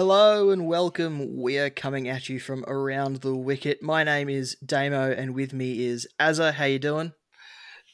Hello 0.00 0.48
and 0.48 0.66
welcome. 0.66 1.36
We 1.36 1.58
are 1.58 1.68
coming 1.68 2.08
at 2.08 2.30
you 2.30 2.40
from 2.40 2.64
around 2.66 3.16
the 3.16 3.36
wicket. 3.36 3.82
My 3.82 4.02
name 4.02 4.30
is 4.30 4.56
Damo, 4.64 5.10
and 5.10 5.34
with 5.34 5.52
me 5.52 5.84
is 5.84 6.08
Azza. 6.18 6.54
How 6.54 6.64
you 6.64 6.78
doing? 6.78 7.12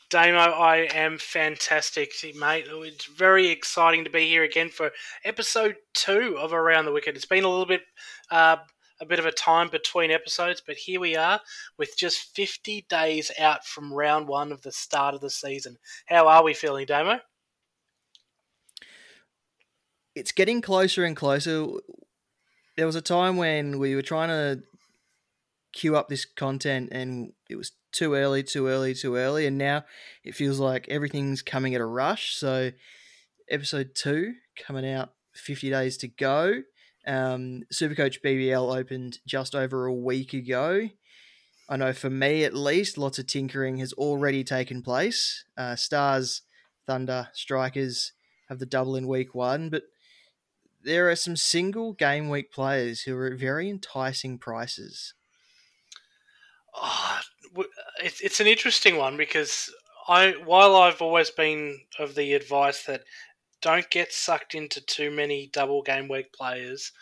Damo, 0.08 0.38
I 0.38 0.86
am 0.94 1.18
fantastic, 1.18 2.12
mate. 2.36 2.66
It's 2.68 3.06
very 3.06 3.48
exciting 3.48 4.04
to 4.04 4.10
be 4.10 4.28
here 4.28 4.44
again 4.44 4.68
for 4.68 4.92
episode 5.24 5.78
two 5.94 6.36
of 6.38 6.52
Around 6.52 6.84
the 6.84 6.92
Wicket. 6.92 7.16
It's 7.16 7.24
been 7.24 7.42
a 7.42 7.48
little 7.48 7.66
bit, 7.66 7.82
uh, 8.30 8.58
a 9.00 9.04
bit 9.04 9.18
of 9.18 9.26
a 9.26 9.32
time 9.32 9.68
between 9.68 10.12
episodes, 10.12 10.62
but 10.64 10.76
here 10.76 11.00
we 11.00 11.16
are 11.16 11.40
with 11.76 11.98
just 11.98 12.36
50 12.36 12.86
days 12.88 13.32
out 13.36 13.66
from 13.66 13.92
round 13.92 14.28
one 14.28 14.52
of 14.52 14.62
the 14.62 14.70
start 14.70 15.16
of 15.16 15.22
the 15.22 15.28
season. 15.28 15.76
How 16.06 16.28
are 16.28 16.44
we 16.44 16.54
feeling, 16.54 16.86
Damo? 16.86 17.18
It's 20.16 20.32
getting 20.32 20.62
closer 20.62 21.04
and 21.04 21.14
closer. 21.14 21.66
There 22.76 22.86
was 22.86 22.96
a 22.96 23.02
time 23.02 23.36
when 23.36 23.78
we 23.78 23.94
were 23.94 24.02
trying 24.02 24.28
to 24.30 24.62
queue 25.74 25.94
up 25.94 26.08
this 26.08 26.24
content 26.24 26.88
and 26.90 27.34
it 27.50 27.56
was 27.56 27.72
too 27.92 28.14
early, 28.14 28.42
too 28.42 28.66
early, 28.66 28.94
too 28.94 29.16
early, 29.16 29.46
and 29.46 29.58
now 29.58 29.84
it 30.24 30.34
feels 30.34 30.58
like 30.58 30.88
everything's 30.88 31.42
coming 31.42 31.74
at 31.74 31.82
a 31.82 31.86
rush. 31.86 32.34
So, 32.34 32.72
episode 33.50 33.90
two 33.94 34.32
coming 34.58 34.90
out 34.90 35.10
50 35.34 35.68
days 35.68 35.98
to 35.98 36.08
go. 36.08 36.62
Um, 37.06 37.64
Supercoach 37.70 38.22
BBL 38.24 38.74
opened 38.74 39.18
just 39.26 39.54
over 39.54 39.84
a 39.84 39.92
week 39.92 40.32
ago. 40.32 40.88
I 41.68 41.76
know 41.76 41.92
for 41.92 42.10
me 42.10 42.44
at 42.44 42.54
least, 42.54 42.96
lots 42.96 43.18
of 43.18 43.26
tinkering 43.26 43.76
has 43.78 43.92
already 43.92 44.44
taken 44.44 44.82
place. 44.82 45.44
Uh, 45.58 45.76
Stars, 45.76 46.40
Thunder, 46.86 47.28
Strikers 47.34 48.12
have 48.48 48.58
the 48.60 48.66
double 48.66 48.96
in 48.96 49.08
week 49.08 49.34
one, 49.34 49.68
but 49.68 49.82
there 50.86 51.10
are 51.10 51.16
some 51.16 51.36
single 51.36 51.92
game 51.92 52.30
week 52.30 52.52
players 52.52 53.02
who 53.02 53.16
are 53.16 53.26
at 53.26 53.38
very 53.38 53.68
enticing 53.68 54.38
prices. 54.38 55.12
Oh, 56.74 57.20
it's 58.02 58.20
it's 58.20 58.40
an 58.40 58.46
interesting 58.46 58.96
one 58.96 59.16
because 59.16 59.70
I 60.08 60.34
while 60.44 60.76
I've 60.76 61.02
always 61.02 61.30
been 61.30 61.80
of 61.98 62.14
the 62.14 62.34
advice 62.34 62.84
that 62.84 63.02
don't 63.60 63.90
get 63.90 64.12
sucked 64.12 64.54
into 64.54 64.80
too 64.80 65.10
many 65.10 65.50
double 65.52 65.82
game 65.82 66.08
week 66.08 66.32
players, 66.32 66.92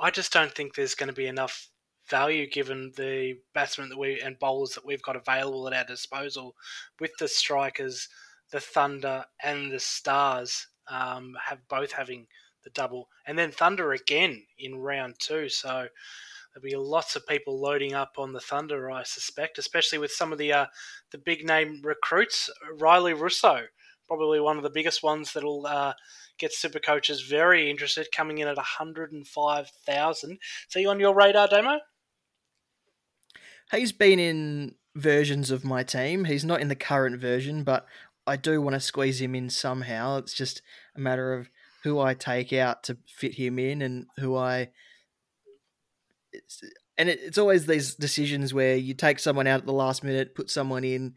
I 0.00 0.10
just 0.10 0.32
don't 0.32 0.54
think 0.54 0.74
there's 0.74 0.94
going 0.94 1.08
to 1.10 1.14
be 1.14 1.26
enough 1.26 1.68
value 2.08 2.48
given 2.48 2.92
the 2.96 3.38
batsmen 3.52 3.90
that 3.90 3.98
we 3.98 4.20
and 4.20 4.38
bowlers 4.38 4.70
that 4.70 4.86
we've 4.86 5.02
got 5.02 5.16
available 5.16 5.66
at 5.68 5.74
our 5.74 5.84
disposal 5.84 6.54
with 6.98 7.10
the 7.18 7.28
strikers, 7.28 8.08
the 8.50 8.60
Thunder 8.60 9.26
and 9.42 9.70
the 9.70 9.80
Stars 9.80 10.68
um, 10.88 11.36
have 11.44 11.68
both 11.68 11.92
having 11.92 12.26
the 12.64 12.70
double, 12.70 13.08
and 13.26 13.38
then 13.38 13.50
Thunder 13.50 13.92
again 13.92 14.42
in 14.58 14.76
round 14.76 15.16
two. 15.18 15.48
So 15.48 15.88
there'll 16.54 16.62
be 16.62 16.76
lots 16.76 17.16
of 17.16 17.26
people 17.26 17.60
loading 17.60 17.94
up 17.94 18.12
on 18.18 18.32
the 18.32 18.40
Thunder, 18.40 18.90
I 18.90 19.02
suspect, 19.04 19.58
especially 19.58 19.98
with 19.98 20.12
some 20.12 20.32
of 20.32 20.38
the 20.38 20.52
uh, 20.52 20.66
the 21.12 21.18
big 21.18 21.46
name 21.46 21.80
recruits. 21.82 22.50
Rilee 22.78 23.14
Rossouw, 23.14 23.64
probably 24.06 24.40
one 24.40 24.56
of 24.56 24.62
the 24.62 24.70
biggest 24.70 25.02
ones 25.02 25.32
that'll 25.32 25.66
uh, 25.66 25.94
get 26.38 26.52
super 26.52 26.78
coaches 26.78 27.22
very 27.22 27.70
interested, 27.70 28.08
coming 28.12 28.38
in 28.38 28.48
at 28.48 28.56
105,000. 28.56 30.30
Is 30.32 30.38
he 30.74 30.86
on 30.86 31.00
your 31.00 31.14
radar, 31.14 31.48
Damo? 31.48 31.78
He's 33.70 33.92
been 33.92 34.18
in 34.18 34.76
versions 34.94 35.50
of 35.50 35.64
my 35.64 35.82
team. 35.82 36.24
He's 36.24 36.44
not 36.44 36.60
in 36.60 36.68
the 36.68 36.74
current 36.74 37.20
version, 37.20 37.64
but 37.64 37.86
I 38.26 38.36
do 38.36 38.60
want 38.60 38.74
to 38.74 38.80
squeeze 38.80 39.20
him 39.20 39.34
in 39.34 39.50
somehow. 39.50 40.18
It's 40.18 40.34
just 40.34 40.62
a 40.96 41.00
matter 41.00 41.34
of 41.34 41.50
who 41.88 41.98
I 41.98 42.12
take 42.12 42.52
out 42.52 42.82
to 42.84 42.98
fit 43.06 43.34
him 43.34 43.58
in 43.58 43.80
and 43.80 44.06
who 44.18 44.36
I 44.36 44.68
it's, 46.32 46.62
and 46.98 47.08
it, 47.08 47.18
it's 47.22 47.38
always 47.38 47.64
these 47.64 47.94
decisions 47.94 48.52
where 48.52 48.76
you 48.76 48.92
take 48.92 49.18
someone 49.18 49.46
out 49.46 49.60
at 49.60 49.66
the 49.66 49.72
last 49.72 50.04
minute, 50.04 50.34
put 50.34 50.50
someone 50.50 50.84
in, 50.84 51.14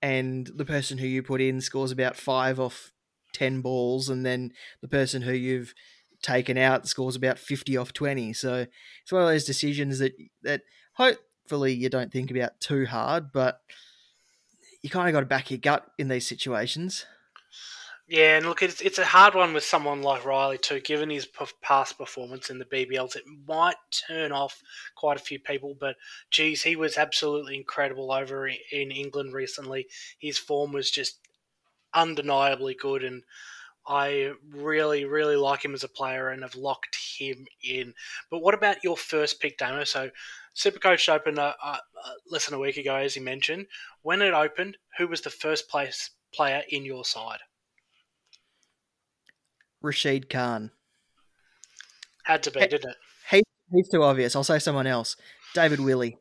and 0.00 0.50
the 0.56 0.64
person 0.64 0.96
who 0.96 1.06
you 1.06 1.22
put 1.22 1.42
in 1.42 1.60
scores 1.60 1.92
about 1.92 2.16
five 2.16 2.58
off 2.58 2.90
ten 3.34 3.60
balls, 3.60 4.08
and 4.08 4.24
then 4.24 4.52
the 4.80 4.88
person 4.88 5.20
who 5.20 5.32
you've 5.32 5.74
taken 6.22 6.56
out 6.56 6.88
scores 6.88 7.16
about 7.16 7.38
fifty 7.38 7.76
off 7.76 7.92
twenty. 7.92 8.32
So 8.32 8.66
it's 9.02 9.12
one 9.12 9.20
of 9.20 9.28
those 9.28 9.44
decisions 9.44 9.98
that 9.98 10.14
that 10.42 10.62
hopefully 10.94 11.74
you 11.74 11.90
don't 11.90 12.10
think 12.10 12.30
about 12.30 12.58
too 12.60 12.86
hard, 12.86 13.30
but 13.30 13.60
you 14.82 14.88
kind 14.88 15.08
of 15.08 15.12
got 15.12 15.20
to 15.20 15.26
back 15.26 15.50
your 15.50 15.58
gut 15.58 15.86
in 15.98 16.08
these 16.08 16.26
situations. 16.26 17.04
Yeah, 18.06 18.36
and 18.36 18.46
look, 18.46 18.62
it's 18.62 18.80
it's 18.82 18.98
a 18.98 19.04
hard 19.04 19.34
one 19.34 19.54
with 19.54 19.64
someone 19.64 20.02
like 20.02 20.24
Rilee 20.24 20.60
too. 20.60 20.80
Given 20.80 21.08
his 21.10 21.26
past 21.62 21.96
performance 21.98 22.50
in 22.50 22.58
the 22.58 22.64
BBLs, 22.66 23.16
it 23.16 23.24
might 23.46 23.76
turn 24.06 24.30
off 24.32 24.62
quite 24.94 25.16
a 25.16 25.22
few 25.22 25.38
people. 25.38 25.74
But 25.78 25.96
geez, 26.30 26.62
he 26.62 26.76
was 26.76 26.98
absolutely 26.98 27.56
incredible 27.56 28.12
over 28.12 28.46
in 28.46 28.90
England 28.90 29.32
recently. 29.32 29.86
His 30.18 30.36
form 30.38 30.72
was 30.72 30.90
just 30.90 31.18
undeniably 31.94 32.74
good, 32.74 33.04
and 33.04 33.22
I 33.86 34.32
really, 34.50 35.04
really 35.06 35.36
like 35.36 35.64
him 35.64 35.74
as 35.74 35.84
a 35.84 35.88
player 35.88 36.28
and 36.30 36.42
have 36.42 36.56
locked 36.56 36.96
him 37.18 37.46
in. 37.62 37.94
But 38.30 38.40
what 38.40 38.54
about 38.54 38.84
your 38.84 38.96
first 38.98 39.40
pick, 39.40 39.58
Damo? 39.58 39.84
So, 39.84 40.10
Supercoach 40.56 41.08
opened 41.08 41.38
uh, 41.38 41.54
uh, 41.62 41.78
less 42.30 42.46
than 42.46 42.54
a 42.56 42.60
week 42.60 42.76
ago, 42.78 42.96
as 42.96 43.16
you 43.16 43.22
mentioned. 43.22 43.66
When 44.02 44.22
it 44.22 44.34
opened, 44.34 44.78
who 44.98 45.08
was 45.08 45.22
the 45.22 45.30
first 45.30 45.68
place 45.68 46.10
player 46.34 46.62
in 46.68 46.84
your 46.84 47.04
side? 47.04 47.40
Rashid 49.84 50.28
Khan. 50.28 50.72
Had 52.24 52.42
to 52.44 52.50
be, 52.50 52.60
didn't 52.60 52.90
it? 52.90 52.96
He, 53.30 53.42
he's 53.70 53.88
too 53.88 54.02
obvious. 54.02 54.34
I'll 54.34 54.42
say 54.42 54.58
someone 54.58 54.86
else. 54.86 55.16
David 55.54 55.80
Willey. 55.80 56.16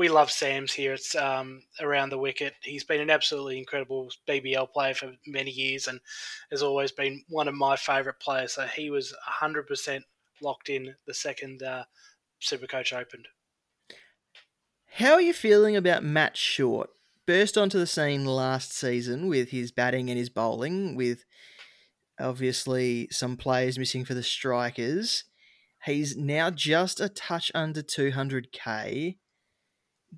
we 0.00 0.08
love 0.08 0.30
Sams 0.30 0.72
here. 0.72 0.94
It's 0.94 1.14
um, 1.14 1.62
around 1.78 2.08
the 2.08 2.16
wicket. 2.16 2.54
He's 2.62 2.84
been 2.84 3.02
an 3.02 3.10
absolutely 3.10 3.58
incredible 3.58 4.08
BBL 4.26 4.72
player 4.72 4.94
for 4.94 5.12
many 5.26 5.50
years, 5.50 5.88
and 5.88 6.00
has 6.50 6.62
always 6.62 6.90
been 6.90 7.22
one 7.28 7.48
of 7.48 7.54
my 7.54 7.76
favourite 7.76 8.18
players. 8.18 8.54
So 8.54 8.64
he 8.64 8.88
was 8.88 9.14
hundred 9.22 9.66
percent 9.66 10.04
locked 10.40 10.70
in 10.70 10.94
the 11.06 11.12
second 11.12 11.62
uh, 11.62 11.84
Supercoach 12.40 12.98
opened. 12.98 13.28
How 14.94 15.12
are 15.12 15.20
you 15.20 15.34
feeling 15.34 15.76
about 15.76 16.02
Matt 16.02 16.34
Short? 16.34 16.88
Burst 17.26 17.58
onto 17.58 17.78
the 17.78 17.86
scene 17.86 18.24
last 18.24 18.72
season 18.72 19.28
with 19.28 19.50
his 19.50 19.70
batting 19.70 20.08
and 20.08 20.18
his 20.18 20.30
bowling, 20.30 20.96
with 20.96 21.26
obviously 22.18 23.06
some 23.10 23.36
players 23.36 23.78
missing 23.78 24.06
for 24.06 24.14
the 24.14 24.22
strikers. 24.22 25.24
He's 25.84 26.16
now 26.16 26.48
just 26.48 27.00
a 27.00 27.10
touch 27.10 27.52
under 27.54 27.82
200k 27.82 29.18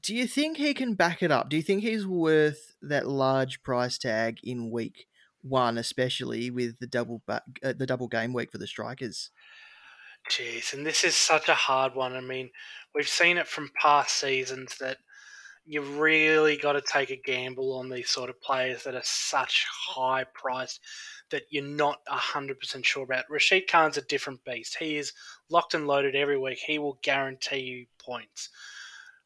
do 0.00 0.14
you 0.14 0.26
think 0.26 0.56
he 0.56 0.74
can 0.74 0.94
back 0.94 1.22
it 1.22 1.30
up? 1.30 1.48
Do 1.48 1.56
you 1.56 1.62
think 1.62 1.82
he's 1.82 2.06
worth 2.06 2.74
that 2.82 3.06
large 3.06 3.62
price 3.62 3.98
tag 3.98 4.38
in 4.42 4.70
week 4.70 5.06
one, 5.42 5.76
especially 5.76 6.50
with 6.50 6.78
the 6.78 6.86
double 6.86 7.22
ba- 7.26 7.42
uh, 7.62 7.74
the 7.76 7.86
double 7.86 8.08
game 8.08 8.32
week 8.32 8.50
for 8.50 8.58
the 8.58 8.66
strikers? 8.66 9.30
Jeez, 10.30 10.72
and 10.72 10.86
this 10.86 11.04
is 11.04 11.16
such 11.16 11.48
a 11.48 11.54
hard 11.54 11.94
one. 11.94 12.14
I 12.14 12.20
mean, 12.20 12.50
we've 12.94 13.08
seen 13.08 13.38
it 13.38 13.48
from 13.48 13.70
past 13.80 14.18
seasons 14.18 14.76
that 14.78 14.98
you've 15.64 15.98
really 15.98 16.56
got 16.56 16.72
to 16.72 16.80
take 16.80 17.10
a 17.10 17.20
gamble 17.24 17.76
on 17.76 17.88
these 17.88 18.08
sort 18.08 18.30
of 18.30 18.40
players 18.40 18.84
that 18.84 18.94
are 18.94 19.02
such 19.04 19.66
high 19.70 20.24
priced 20.34 20.80
that 21.30 21.42
you're 21.50 21.64
not 21.64 21.98
100% 22.06 22.84
sure 22.84 23.04
about. 23.04 23.24
Rashid 23.30 23.68
Khan's 23.68 23.96
a 23.96 24.02
different 24.02 24.44
beast. 24.44 24.76
He 24.78 24.96
is 24.96 25.12
locked 25.50 25.74
and 25.74 25.86
loaded 25.86 26.14
every 26.14 26.38
week. 26.38 26.58
He 26.58 26.78
will 26.78 26.98
guarantee 27.02 27.60
you 27.60 27.86
points. 27.98 28.48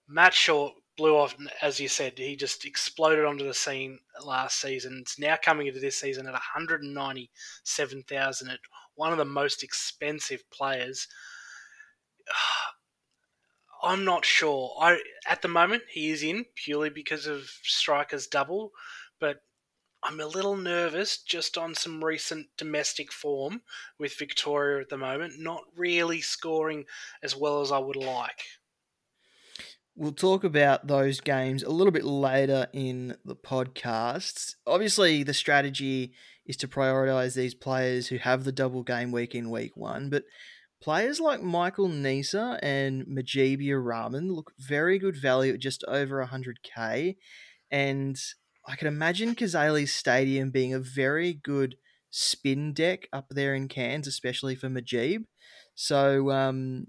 Matt 0.08 0.34
Short 0.34 0.74
blew 0.96 1.16
off, 1.16 1.36
as 1.60 1.80
you 1.80 1.88
said, 1.88 2.18
he 2.18 2.36
just 2.36 2.64
exploded 2.64 3.24
onto 3.24 3.44
the 3.44 3.54
scene 3.54 3.98
last 4.24 4.60
season. 4.60 4.98
It's 5.02 5.18
now 5.18 5.36
coming 5.36 5.66
into 5.66 5.80
this 5.80 5.98
season 5.98 6.26
at 6.26 6.32
197,000 6.32 8.50
at 8.50 8.60
one 8.94 9.12
of 9.12 9.18
the 9.18 9.24
most 9.24 9.62
expensive 9.62 10.48
players. 10.50 11.08
I'm 13.82 14.04
not 14.04 14.24
sure. 14.24 14.74
I 14.80 15.00
at 15.28 15.42
the 15.42 15.48
moment 15.48 15.82
he 15.90 16.10
is 16.10 16.22
in 16.22 16.46
purely 16.54 16.88
because 16.88 17.26
of 17.26 17.42
strikers 17.62 18.26
double, 18.26 18.72
but 19.20 19.42
I'm 20.02 20.20
a 20.20 20.26
little 20.26 20.56
nervous 20.56 21.18
just 21.18 21.58
on 21.58 21.74
some 21.74 22.02
recent 22.02 22.48
domestic 22.56 23.12
form 23.12 23.62
with 23.98 24.18
Victoria 24.18 24.80
at 24.80 24.88
the 24.88 24.96
moment, 24.96 25.34
not 25.38 25.62
really 25.76 26.20
scoring 26.20 26.86
as 27.22 27.36
well 27.36 27.60
as 27.60 27.70
I 27.70 27.78
would 27.78 27.96
like. 27.96 28.42
We'll 29.98 30.12
talk 30.12 30.44
about 30.44 30.88
those 30.88 31.22
games 31.22 31.62
a 31.62 31.70
little 31.70 31.90
bit 31.90 32.04
later 32.04 32.66
in 32.74 33.16
the 33.24 33.34
podcast. 33.34 34.56
Obviously, 34.66 35.22
the 35.22 35.32
strategy 35.32 36.12
is 36.44 36.58
to 36.58 36.68
prioritize 36.68 37.34
these 37.34 37.54
players 37.54 38.08
who 38.08 38.18
have 38.18 38.44
the 38.44 38.52
double 38.52 38.82
game 38.82 39.10
week 39.10 39.34
in 39.34 39.50
week 39.50 39.74
one, 39.74 40.10
but 40.10 40.24
players 40.82 41.18
like 41.18 41.42
Michael 41.42 41.88
Neser 41.88 42.58
and 42.62 43.06
Mujeeb 43.06 43.58
Rahman 43.82 44.34
look 44.34 44.52
very 44.58 44.98
good 44.98 45.16
value 45.16 45.54
at 45.54 45.60
just 45.60 45.82
over 45.88 46.22
100k. 46.22 47.16
And 47.70 48.20
I 48.68 48.76
can 48.76 48.88
imagine 48.88 49.34
Cazaly 49.34 49.88
Stadium 49.88 50.50
being 50.50 50.74
a 50.74 50.78
very 50.78 51.32
good 51.32 51.76
spin 52.10 52.74
deck 52.74 53.08
up 53.14 53.28
there 53.30 53.54
in 53.54 53.66
Cairns, 53.66 54.06
especially 54.06 54.56
for 54.56 54.68
Mujeeb. 54.68 55.24
So 55.74 56.30
um, 56.30 56.88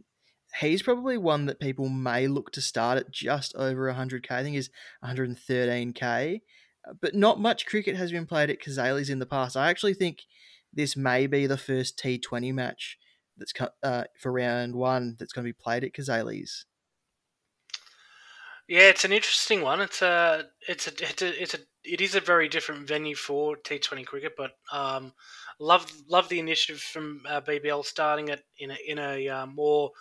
he's 0.60 0.82
probably 0.82 1.18
one 1.18 1.46
that 1.46 1.60
people 1.60 1.90
may 1.90 2.28
look 2.28 2.52
to 2.52 2.62
start 2.62 2.98
at 2.98 3.12
just 3.12 3.56
over 3.56 3.92
100k. 3.92 4.32
I 4.32 4.44
think 4.44 4.56
he's 4.56 4.70
113k. 5.04 6.42
Uh, 6.88 6.94
but 7.02 7.16
not 7.16 7.40
much 7.40 7.66
cricket 7.66 7.96
has 7.96 8.12
been 8.12 8.26
played 8.26 8.50
at 8.50 8.62
Cazaly's 8.62 9.10
in 9.10 9.20
the 9.20 9.26
past. 9.26 9.58
I 9.58 9.70
actually 9.70 9.94
think 9.94 10.24
this 10.74 10.96
may 10.96 11.28
be 11.28 11.48
the 11.48 11.58
first 11.58 12.00
T20 12.00 12.54
match 12.54 12.98
that's 13.38 13.54
uh, 13.84 14.06
for 14.20 14.32
round 14.32 14.76
one 14.76 15.16
that's 15.20 15.34
going 15.34 15.46
to 15.46 15.50
be 15.50 15.58
played 15.60 15.84
at 15.84 15.94
Cazaly's. 15.94 16.66
Yeah, 18.68 18.90
it's 18.90 19.06
an 19.06 19.14
interesting 19.14 19.62
one. 19.62 19.80
It's 19.80 20.02
a, 20.02 20.46
it's 20.68 20.88
a, 20.88 20.92
it's 21.02 21.22
a, 21.22 21.42
it's 21.42 21.54
a, 21.54 21.60
it 21.86 22.02
is 22.02 22.16
a 22.16 22.20
very 22.20 22.50
different 22.50 22.86
venue 22.88 23.16
for 23.16 23.56
T20 23.56 24.04
cricket, 24.06 24.34
but 24.36 24.52
um, 24.74 25.14
love, 25.60 25.90
love 26.10 26.28
the 26.28 26.40
initiative 26.40 26.82
from 26.82 27.22
uh, 27.28 27.40
BBL 27.40 27.82
starting 27.86 28.28
it 28.28 28.44
in 28.60 28.72
a, 28.72 28.78
in 28.86 29.00
a 29.00 29.30
uh, 29.30 29.46
more 29.46 29.92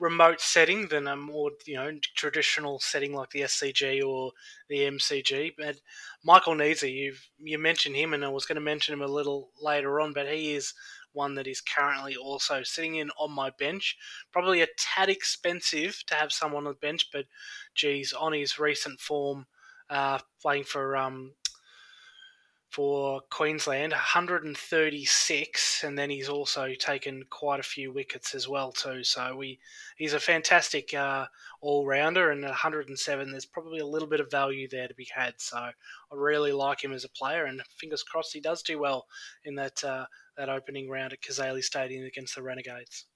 remote 0.00 0.40
setting 0.40 0.88
than 0.88 1.06
a 1.06 1.14
more 1.14 1.52
you 1.66 1.76
know 1.76 1.92
traditional 2.16 2.80
setting 2.80 3.12
like 3.14 3.30
the 3.30 3.42
SCG 3.42 4.02
or 4.02 4.32
the 4.68 4.80
MCG. 4.86 5.52
But 5.56 5.76
Michael 6.24 6.54
Neser, 6.54 6.92
you 6.92 7.14
you 7.38 7.58
mentioned 7.60 7.94
him, 7.94 8.12
and 8.12 8.24
I 8.24 8.28
was 8.28 8.44
going 8.44 8.56
to 8.56 8.60
mention 8.60 8.92
him 8.94 9.02
a 9.02 9.06
little 9.06 9.50
later 9.62 10.00
on, 10.00 10.12
but 10.12 10.26
he 10.28 10.54
is 10.54 10.74
one 11.14 11.34
that 11.34 11.46
is 11.46 11.60
currently 11.60 12.16
also 12.16 12.62
sitting 12.62 12.96
in 12.96 13.10
on 13.18 13.30
my 13.32 13.50
bench. 13.58 13.96
Probably 14.32 14.60
a 14.60 14.68
tad 14.76 15.08
expensive 15.08 16.02
to 16.06 16.14
have 16.14 16.32
someone 16.32 16.66
on 16.66 16.72
the 16.72 16.78
bench, 16.78 17.08
but 17.12 17.26
geez, 17.74 18.12
on 18.12 18.32
his 18.32 18.58
recent 18.58 19.00
form, 19.00 19.46
uh, 19.90 20.18
playing 20.40 20.64
for 20.64 20.96
um, 20.96 21.32
for 22.74 23.20
Queensland, 23.30 23.92
136, 23.92 25.84
and 25.84 25.96
then 25.96 26.10
he's 26.10 26.28
also 26.28 26.74
taken 26.76 27.22
quite 27.30 27.60
a 27.60 27.62
few 27.62 27.92
wickets 27.92 28.34
as 28.34 28.48
well 28.48 28.72
too. 28.72 29.04
So 29.04 29.36
we 29.36 29.60
he's 29.96 30.12
a 30.12 30.18
fantastic 30.18 30.92
uh, 30.92 31.26
all 31.60 31.86
rounder, 31.86 32.32
and 32.32 32.42
107, 32.42 33.30
there's 33.30 33.46
probably 33.46 33.78
a 33.78 33.86
little 33.86 34.08
bit 34.08 34.18
of 34.18 34.28
value 34.28 34.66
there 34.68 34.88
to 34.88 34.94
be 34.94 35.06
had. 35.14 35.34
So 35.36 35.56
I 35.56 35.72
really 36.10 36.50
like 36.50 36.82
him 36.82 36.92
as 36.92 37.04
a 37.04 37.08
player, 37.10 37.44
and 37.44 37.62
fingers 37.78 38.02
crossed 38.02 38.32
he 38.32 38.40
does 38.40 38.60
do 38.60 38.80
well 38.80 39.06
in 39.44 39.54
that 39.54 39.84
uh, 39.84 40.06
that 40.36 40.48
opening 40.48 40.90
round 40.90 41.12
at 41.12 41.20
Cazaly 41.20 41.62
Stadium 41.62 42.04
against 42.04 42.34
the 42.34 42.42
Renegades. 42.42 43.06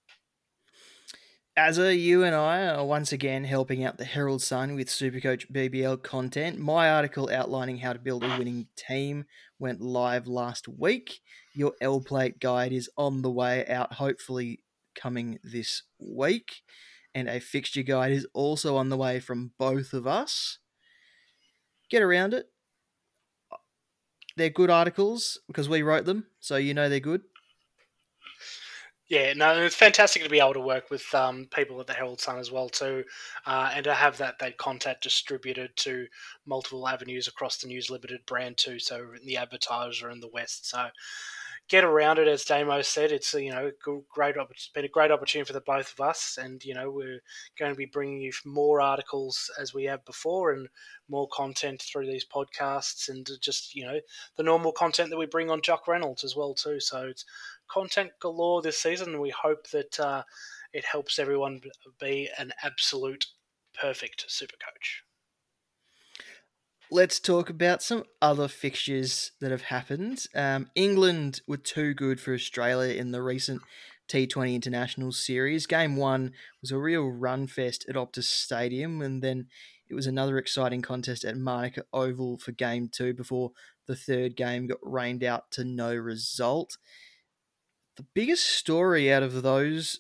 Azza, 1.59 2.01
you 2.01 2.23
and 2.23 2.37
I 2.37 2.69
are 2.69 2.85
once 2.85 3.11
again 3.11 3.43
helping 3.43 3.83
out 3.83 3.99
the 3.99 4.05
Herald 4.05 4.41
Sun 4.41 4.77
with 4.77 4.87
Supercoach 4.87 5.51
BBL 5.51 6.01
content. 6.05 6.57
My 6.57 6.89
article 6.89 7.29
outlining 7.33 7.79
how 7.79 7.93
to 7.93 7.99
build 7.99 8.23
a 8.23 8.39
winning 8.39 8.69
team 8.77 9.25
went 9.59 9.81
live 9.81 10.29
last 10.29 10.69
week. 10.69 11.19
Your 11.57 11.73
L 11.81 12.01
plate 12.01 12.39
guide 12.39 12.73
is 12.73 12.89
on 12.97 13.23
the 13.23 13.31
way 13.33 13.67
out, 13.67 13.95
hopefully 13.95 14.61
coming 14.95 15.41
this 15.43 15.83
week. 15.99 16.63
And 17.13 17.29
a 17.29 17.41
fixture 17.41 17.83
guide 17.83 18.13
is 18.13 18.29
also 18.33 18.77
on 18.77 18.89
the 18.89 18.97
way 18.97 19.19
from 19.19 19.51
both 19.59 19.93
of 19.93 20.07
us. 20.07 20.61
Get 21.91 22.03
around 22.03 22.35
it. 22.35 22.47
They're 24.37 24.49
good 24.49 24.71
articles 24.71 25.41
because 25.49 25.69
we 25.69 25.83
wrote 25.83 26.05
them, 26.05 26.27
so 26.39 26.55
you 26.55 26.73
know 26.73 26.89
they're 26.89 27.01
good. 27.01 27.23
Yeah, 29.09 29.33
no, 29.33 29.59
it's 29.63 29.75
fantastic 29.75 30.23
to 30.23 30.29
be 30.29 30.39
able 30.39 30.53
to 30.53 30.61
work 30.61 30.91
with 30.91 31.15
um, 31.15 31.47
people 31.51 31.81
at 31.81 31.87
the 31.87 31.95
Herald 31.95 32.21
Sun 32.21 32.39
as 32.39 32.51
well 32.51 32.69
too, 32.69 33.05
uh, 33.47 33.71
and 33.75 33.85
to 33.85 33.95
have 33.95 34.19
that 34.19 34.39
that 34.41 34.59
content 34.59 34.99
distributed 35.01 35.75
to 35.77 36.07
multiple 36.45 36.87
avenues 36.87 37.27
across 37.27 37.57
the 37.57 37.69
News 37.69 37.89
Limited 37.89 38.21
brand 38.27 38.59
too. 38.59 38.79
So 38.79 39.07
the 39.25 39.39
advertiser 39.39 40.11
in 40.11 40.21
the 40.21 40.29
West. 40.29 40.69
So 40.69 40.89
get 41.69 41.85
around 41.85 42.19
it, 42.19 42.29
as 42.29 42.45
Damo 42.45 42.83
said. 42.83 43.13
It's 43.13 43.33
you 43.35 43.51
know 43.51 43.71
great. 44.11 44.37
It's 44.51 44.69
been 44.69 44.85
a 44.85 44.89
great 44.89 45.11
opportunity 45.11 45.47
for 45.47 45.55
the 45.55 45.63
both 45.63 45.93
of 45.95 46.01
us, 46.01 46.39
and 46.41 46.65
you 46.65 46.75
know 46.75 46.91
we're 46.91 47.21
going 47.59 47.73
to 47.73 47.79
be 47.79 47.87
bringing 47.87 48.21
you 48.21 48.33
more 48.45 48.81
articles 48.81 49.51
as 49.61 49.75
we 49.75 49.85
have 49.85 50.05
before, 50.05 50.53
and 50.53 50.69
more 51.09 51.29
content 51.33 51.81
through 51.83 52.07
these 52.07 52.27
podcasts, 52.27 53.09
and 53.09 53.29
just 53.41 53.75
you 53.75 53.87
know 53.87 54.01
the 54.37 54.43
normal 54.43 54.73
content 54.73 55.11
that 55.11 55.19
we 55.19 55.27
bring 55.27 55.51
on 55.51 55.63
Jock 55.63 55.89
Reynolds 55.89 56.25
as 56.25 56.37
well 56.37 56.55
too. 56.55 56.81
So 56.81 57.07
it's 57.09 57.25
content 57.71 58.11
galore 58.21 58.63
this 58.63 58.79
season. 58.79 59.21
We 59.21 59.31
hope 59.31 59.69
that 59.71 59.99
uh, 60.01 60.23
it 60.73 60.85
helps 60.85 61.19
everyone 61.19 61.61
be 62.01 62.29
an 62.39 62.53
absolute 62.63 63.27
perfect 63.81 64.25
super 64.29 64.57
coach 64.57 65.03
let's 66.91 67.21
talk 67.21 67.51
about 67.51 67.83
some 67.83 68.05
other 68.23 68.49
fixtures 68.49 69.33
that 69.41 69.51
have 69.51 69.63
happened. 69.63 70.27
Um, 70.35 70.71
England 70.75 71.43
were 71.47 71.59
too 71.59 71.95
good 71.95 72.21
for 72.21 72.35
Australia 72.35 72.95
in 72.95 73.13
the 73.13 73.23
recent 73.23 73.63
T20 74.09 74.55
International 74.55 75.13
Series. 75.13 75.67
Game 75.67 75.97
one 75.97 76.33
was 76.61 76.71
a 76.71 76.79
real 76.79 77.09
run 77.09 77.47
fest 77.47 77.85
at 77.89 77.95
Optus 77.95 78.25
Stadium, 78.25 79.03
and 79.03 79.23
then 79.23 79.49
it 79.89 79.95
was 79.95 80.07
another 80.07 80.39
exciting 80.39 80.83
contest 80.83 81.25
at 81.25 81.37
Manuka 81.37 81.85
Oval 81.93 82.39
for 82.39 82.53
game 82.53 82.89
two 82.89 83.13
before 83.13 83.53
the 83.87 83.97
third 83.97 84.37
game 84.37 84.67
got 84.67 84.79
rained 84.83 85.25
out 85.25 85.51
to 85.53 85.65
no 85.65 85.95
result. 85.95 86.79
The 87.99 88.07
biggest 88.15 88.47
story 88.47 89.13
out 89.13 89.25
of 89.25 89.43
those 89.43 89.99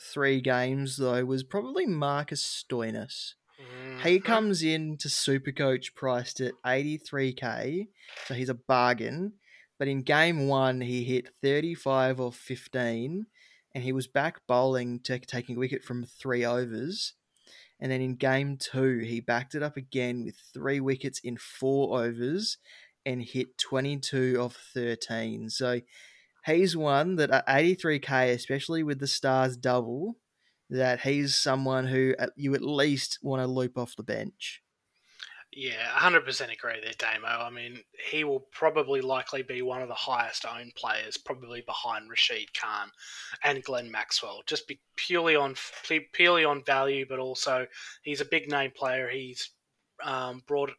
three 0.00 0.40
games, 0.40 0.98
though, 0.98 1.24
was 1.24 1.42
probably 1.42 1.84
Marcus 1.84 2.44
Stoinis. 2.44 3.34
He 4.04 4.18
mm-hmm. 4.18 4.24
comes 4.24 4.62
in 4.62 4.96
to 4.98 5.08
Supercoach 5.08 5.96
priced 5.96 6.40
at 6.40 6.52
83k, 6.64 7.88
so 8.26 8.34
he's 8.34 8.50
a 8.50 8.54
bargain. 8.54 9.32
But 9.80 9.88
in 9.88 10.02
game 10.02 10.46
one, 10.46 10.80
he 10.80 11.02
hit 11.02 11.30
35 11.42 12.20
or 12.20 12.32
15, 12.32 13.26
and 13.74 13.82
he 13.82 13.90
was 13.90 14.06
back 14.06 14.46
bowling, 14.46 15.00
t- 15.00 15.18
taking 15.18 15.56
a 15.56 15.58
wicket 15.58 15.82
from 15.82 16.04
three 16.04 16.44
overs. 16.44 17.14
And 17.80 17.90
then 17.90 18.00
in 18.00 18.14
game 18.14 18.58
two, 18.58 18.98
he 18.98 19.18
backed 19.18 19.56
it 19.56 19.62
up 19.64 19.76
again 19.76 20.24
with 20.24 20.36
three 20.54 20.78
wickets 20.78 21.18
in 21.18 21.36
four 21.36 22.00
overs 22.00 22.58
and 23.04 23.22
hit 23.22 23.58
22 23.58 24.36
of 24.38 24.56
13. 24.72 25.50
So 25.50 25.80
he's 26.56 26.76
one 26.76 27.16
that 27.16 27.30
uh, 27.30 27.42
at 27.46 27.62
83k, 27.62 28.32
especially 28.34 28.82
with 28.82 28.98
the 28.98 29.06
Stars 29.06 29.56
double, 29.56 30.16
that 30.68 31.00
he's 31.00 31.34
someone 31.34 31.86
who 31.86 32.14
uh, 32.18 32.28
you 32.36 32.54
at 32.54 32.62
least 32.62 33.18
want 33.22 33.42
to 33.42 33.46
loop 33.46 33.76
off 33.76 33.96
the 33.96 34.02
bench. 34.02 34.62
Yeah, 35.52 35.88
100% 35.96 36.52
agree 36.52 36.80
there, 36.80 36.92
Damo. 36.96 37.26
I 37.26 37.50
mean, 37.50 37.80
he 38.08 38.22
will 38.22 38.46
probably 38.52 39.00
likely 39.00 39.42
be 39.42 39.62
one 39.62 39.82
of 39.82 39.88
the 39.88 39.94
highest 39.94 40.46
owned 40.46 40.76
players, 40.76 41.16
probably 41.16 41.62
behind 41.62 42.08
Rashid 42.08 42.54
Khan 42.54 42.88
and 43.42 43.62
Glenn 43.64 43.90
Maxwell, 43.90 44.42
just 44.46 44.68
be 44.68 44.80
purely 44.94 45.34
on 45.34 45.56
purely 46.12 46.44
on 46.44 46.62
value, 46.62 47.04
but 47.08 47.18
also 47.18 47.66
he's 48.04 48.20
a 48.20 48.26
big 48.26 48.48
name 48.48 48.70
player. 48.76 49.08
He's 49.08 49.50
um, 50.04 50.42
brought 50.46 50.70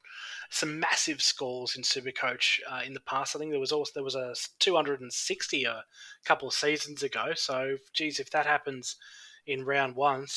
some 0.49 0.79
massive 0.79 1.21
scores 1.21 1.75
in 1.75 1.83
Supercoach 1.83 2.59
uh, 2.69 2.81
in 2.85 2.93
the 2.93 2.99
past. 3.01 3.35
I 3.35 3.39
think 3.39 3.51
there 3.51 3.59
was 3.59 3.71
also 3.71 3.91
there 3.93 4.03
was 4.03 4.15
a 4.15 4.33
260 4.59 5.63
a 5.65 5.83
couple 6.25 6.47
of 6.47 6.53
seasons 6.53 7.03
ago. 7.03 7.31
So, 7.35 7.77
geez, 7.93 8.19
if 8.19 8.29
that 8.31 8.45
happens 8.45 8.97
in 9.45 9.65
round 9.65 9.95
one, 9.95 10.27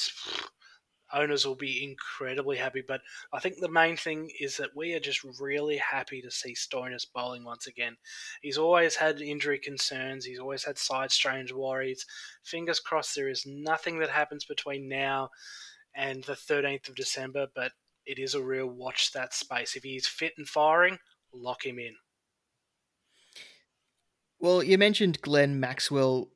owners 1.13 1.47
will 1.47 1.55
be 1.55 1.85
incredibly 1.85 2.57
happy. 2.57 2.83
But 2.87 3.01
I 3.33 3.41
think 3.41 3.59
the 3.59 3.69
main 3.69 3.97
thing 3.97 4.31
is 4.41 4.57
that 4.57 4.77
we 4.77 4.95
are 4.95 5.01
just 5.01 5.25
really 5.41 5.77
happy 5.77 6.21
to 6.23 6.31
see 6.31 6.55
Stoinis 6.55 7.07
bowling 7.13 7.45
once 7.45 7.67
again. 7.67 7.97
He's 8.43 8.59
always 8.59 8.97
had 8.97 9.21
injury 9.21 9.59
concerns, 9.59 10.25
he's 10.25 10.41
always 10.41 10.65
had 10.65 10.79
side 10.79 11.13
strange 11.13 11.53
worries. 11.53 12.05
Fingers 12.43 12.81
crossed 12.81 13.15
there 13.15 13.29
is 13.29 13.47
nothing 13.47 13.99
that 13.99 14.11
happens 14.11 14.45
between 14.45 14.89
now 14.89 15.31
and 15.95 16.25
the 16.25 16.33
13th 16.33 16.89
of 16.89 16.97
December, 16.97 17.47
but 17.55 17.73
it 18.07 18.19
is 18.19 18.35
a 18.35 18.43
real 18.43 18.67
watch 18.67 19.13
that 19.13 19.35
space. 19.35 19.77
If 19.77 19.83
he's 19.83 20.07
fit 20.07 20.35
and 20.37 20.49
firing, 20.49 20.99
lock 21.33 21.65
him 21.65 21.79
in. 21.79 21.95
Well, 24.39 24.63
you 24.63 24.77
mentioned 24.79 25.23
Glenn 25.23 25.59
Maxwell 25.59 26.29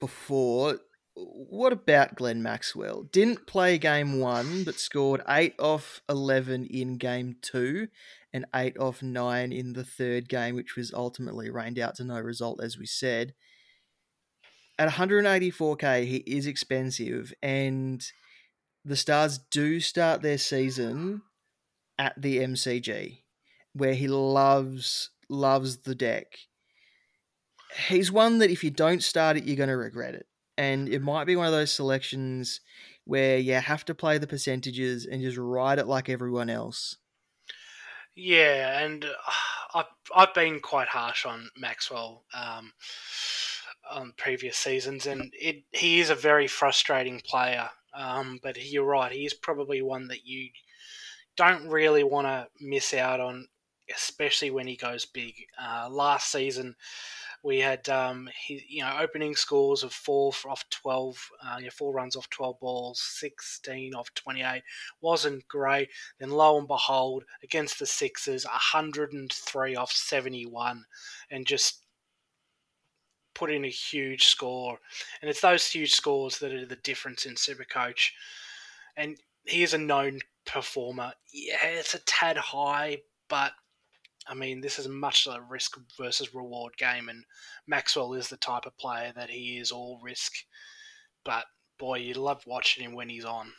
before 0.00 0.78
what 1.14 1.72
about 1.72 2.14
Glenn 2.14 2.42
Maxwell? 2.42 3.02
Didn't 3.04 3.46
play 3.46 3.78
game 3.78 4.18
one, 4.18 4.64
but 4.64 4.78
scored 4.78 5.22
eight 5.28 5.54
off 5.58 6.00
11 6.08 6.66
in 6.66 6.96
game 6.96 7.36
two 7.42 7.88
and 8.32 8.46
eight 8.54 8.78
off 8.78 9.02
nine 9.02 9.52
in 9.52 9.74
the 9.74 9.84
third 9.84 10.28
game, 10.28 10.54
which 10.54 10.74
was 10.74 10.92
ultimately 10.92 11.50
rained 11.50 11.78
out 11.78 11.96
to 11.96 12.04
no 12.04 12.18
result, 12.18 12.62
as 12.62 12.78
we 12.78 12.86
said. 12.86 13.34
At 14.78 14.88
184k, 14.88 16.06
he 16.06 16.16
is 16.16 16.46
expensive, 16.46 17.34
and 17.42 18.02
the 18.84 18.96
Stars 18.96 19.38
do 19.50 19.80
start 19.80 20.22
their 20.22 20.38
season 20.38 21.22
at 21.98 22.20
the 22.20 22.38
MCG, 22.38 23.18
where 23.72 23.94
he 23.94 24.08
loves 24.08 25.10
loves 25.28 25.78
the 25.78 25.94
deck. 25.94 26.38
He's 27.88 28.12
one 28.12 28.38
that 28.38 28.50
if 28.50 28.62
you 28.62 28.70
don't 28.70 29.02
start 29.02 29.36
it, 29.36 29.44
you're 29.44 29.56
going 29.56 29.68
to 29.68 29.76
regret 29.76 30.14
it 30.14 30.26
and 30.56 30.88
it 30.88 31.02
might 31.02 31.26
be 31.26 31.36
one 31.36 31.46
of 31.46 31.52
those 31.52 31.72
selections 31.72 32.60
where 33.04 33.38
you 33.38 33.54
have 33.54 33.84
to 33.86 33.94
play 33.94 34.18
the 34.18 34.26
percentages 34.26 35.06
and 35.06 35.22
just 35.22 35.38
ride 35.38 35.78
it 35.78 35.86
like 35.86 36.08
everyone 36.08 36.50
else. 36.50 36.96
Yeah, 38.14 38.80
and 38.80 39.04
uh, 39.04 39.08
I've, 39.74 39.86
I've 40.14 40.34
been 40.34 40.60
quite 40.60 40.88
harsh 40.88 41.24
on 41.24 41.48
Maxwell 41.56 42.24
um, 42.34 42.72
on 43.90 44.12
previous 44.16 44.56
seasons, 44.56 45.06
and 45.06 45.32
it, 45.32 45.64
he 45.72 46.00
is 46.00 46.10
a 46.10 46.14
very 46.14 46.46
frustrating 46.46 47.20
player. 47.20 47.70
Um, 47.94 48.40
but 48.42 48.62
you're 48.62 48.84
right, 48.84 49.12
he 49.12 49.26
is 49.26 49.34
probably 49.34 49.82
one 49.82 50.08
that 50.08 50.26
you 50.26 50.48
don't 51.36 51.68
really 51.68 52.04
want 52.04 52.26
to 52.26 52.46
miss 52.60 52.94
out 52.94 53.20
on, 53.20 53.48
especially 53.94 54.50
when 54.50 54.66
he 54.66 54.76
goes 54.76 55.04
big. 55.04 55.34
Uh, 55.60 55.88
last 55.90 56.30
season, 56.30 56.74
we 57.42 57.58
had 57.58 57.88
um, 57.88 58.28
he, 58.46 58.64
you 58.68 58.82
know 58.82 58.96
opening 59.00 59.34
scores 59.34 59.82
of 59.82 59.92
four 59.92 60.32
off 60.46 60.64
twelve, 60.70 61.18
uh, 61.44 61.58
yeah, 61.60 61.70
four 61.70 61.92
runs 61.92 62.14
off 62.16 62.30
twelve 62.30 62.58
balls, 62.60 63.00
sixteen 63.00 63.94
off 63.94 64.12
twenty 64.14 64.42
eight. 64.42 64.62
Wasn't 65.00 65.46
great. 65.48 65.88
Then 66.18 66.30
lo 66.30 66.58
and 66.58 66.68
behold, 66.68 67.24
against 67.42 67.78
the 67.78 67.86
Sixers, 67.86 68.44
hundred 68.44 69.12
and 69.12 69.32
three 69.32 69.74
off 69.74 69.90
seventy 69.90 70.46
one, 70.46 70.84
and 71.30 71.46
just 71.46 71.81
put 73.34 73.52
in 73.52 73.64
a 73.64 73.70
huge 73.70 74.26
score. 74.26 74.78
And 75.20 75.30
it's 75.30 75.40
those 75.40 75.70
huge 75.70 75.92
scores 75.92 76.38
that 76.38 76.52
are 76.52 76.66
the 76.66 76.76
difference 76.76 77.26
in 77.26 77.34
Supercoach. 77.34 78.10
And 78.96 79.16
he 79.44 79.62
is 79.62 79.74
a 79.74 79.78
known 79.78 80.20
performer. 80.44 81.12
Yeah, 81.32 81.56
it's 81.62 81.94
a 81.94 82.00
tad 82.00 82.36
high, 82.36 82.98
but 83.28 83.52
I 84.26 84.34
mean, 84.34 84.60
this 84.60 84.78
is 84.78 84.88
much 84.88 85.26
a 85.26 85.40
risk 85.40 85.78
versus 85.98 86.34
reward 86.34 86.76
game, 86.76 87.08
and 87.08 87.24
Maxwell 87.66 88.14
is 88.14 88.28
the 88.28 88.36
type 88.36 88.66
of 88.66 88.78
player 88.78 89.12
that 89.16 89.30
he 89.30 89.58
is 89.58 89.72
all 89.72 89.98
risk. 90.02 90.32
But 91.24 91.46
boy, 91.78 91.98
you 91.98 92.14
love 92.14 92.44
watching 92.46 92.84
him 92.84 92.94
when 92.94 93.08
he's 93.08 93.24
on. 93.24 93.52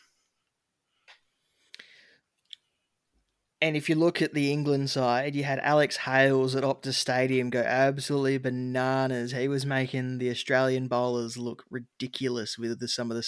And 3.63 3.77
if 3.77 3.87
you 3.87 3.95
look 3.95 4.21
at 4.21 4.33
the 4.33 4.51
England 4.51 4.89
side, 4.89 5.37
you 5.37 5.45
had 5.45 5.59
Alex 5.59 5.95
Hales 5.95 6.53
at 6.53 6.65
Optus 6.65 6.95
Stadium 6.95 7.49
go 7.49 7.61
absolutely 7.61 8.37
bananas. 8.37 9.31
He 9.31 9.47
was 9.47 9.65
making 9.65 10.17
the 10.17 10.29
Australian 10.29 10.89
bowlers 10.89 11.37
look 11.37 11.63
ridiculous 11.71 12.57
with 12.57 12.77
the, 12.81 12.89
some 12.89 13.09
of 13.09 13.25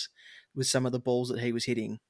with 0.54 0.68
some 0.68 0.86
of 0.86 0.92
the 0.92 1.00
balls 1.00 1.30
that 1.30 1.40
he 1.40 1.54
was 1.54 1.64
hitting. 1.64 2.02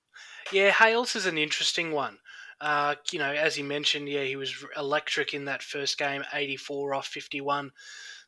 Yeah, 0.51 0.71
Hales 0.71 1.15
is 1.15 1.27
an 1.27 1.37
interesting 1.37 1.91
one. 1.91 2.17
Uh, 2.59 2.95
you 3.11 3.19
know, 3.19 3.31
as 3.31 3.59
you 3.59 3.63
mentioned, 3.63 4.09
yeah, 4.09 4.23
he 4.23 4.35
was 4.35 4.55
electric 4.75 5.35
in 5.35 5.45
that 5.45 5.61
first 5.61 5.99
game, 5.99 6.23
84 6.33 6.95
off 6.95 7.05
51. 7.05 7.69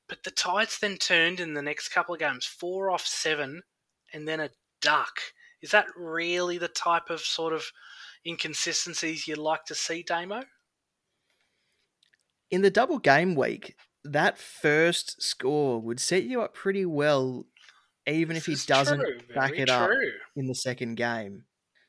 But 0.08 0.24
the 0.24 0.30
Tides 0.30 0.78
then 0.78 0.98
turned 0.98 1.40
in 1.40 1.56
the 1.56 1.64
next 1.64 1.90
couple 1.90 2.14
of 2.14 2.20
games, 2.20 2.46
four 2.46 2.92
off 2.92 3.08
seven, 3.08 3.64
and 4.14 4.28
then 4.28 4.42
a 4.42 4.52
duck. 4.80 5.18
Is 5.64 5.72
that 5.72 5.88
really 5.96 6.60
the 6.60 6.68
type 6.68 7.10
of 7.10 7.22
sort 7.22 7.54
of 7.54 7.72
inconsistencies 8.28 9.28
you'd 9.28 9.38
like 9.38 9.66
to 9.66 9.76
see, 9.76 10.04
Damo? 10.04 10.44
In 12.50 12.62
the 12.62 12.72
double 12.72 13.00
game 13.00 13.36
week, 13.36 13.76
that 14.04 14.38
first 14.38 15.22
score 15.22 15.82
would 15.82 16.00
set 16.00 16.24
you 16.24 16.42
up 16.42 16.54
pretty 16.54 16.86
well, 16.86 17.46
even 18.06 18.36
this 18.36 18.48
if 18.48 18.60
he 18.60 18.68
doesn't 18.68 19.34
back 19.34 19.54
it 19.54 19.68
true. 19.68 19.76
up 19.76 19.90
in 20.36 20.48
the 20.48 20.56
second 20.56 20.96
game. 20.96 21.44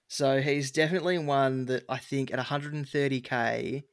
So 0.08 0.40
he's 0.40 0.70
definitely 0.70 1.18
one 1.18 1.66
that 1.66 1.84
I 1.88 1.98
think 1.98 2.32
at 2.32 2.38
130k 2.38 3.84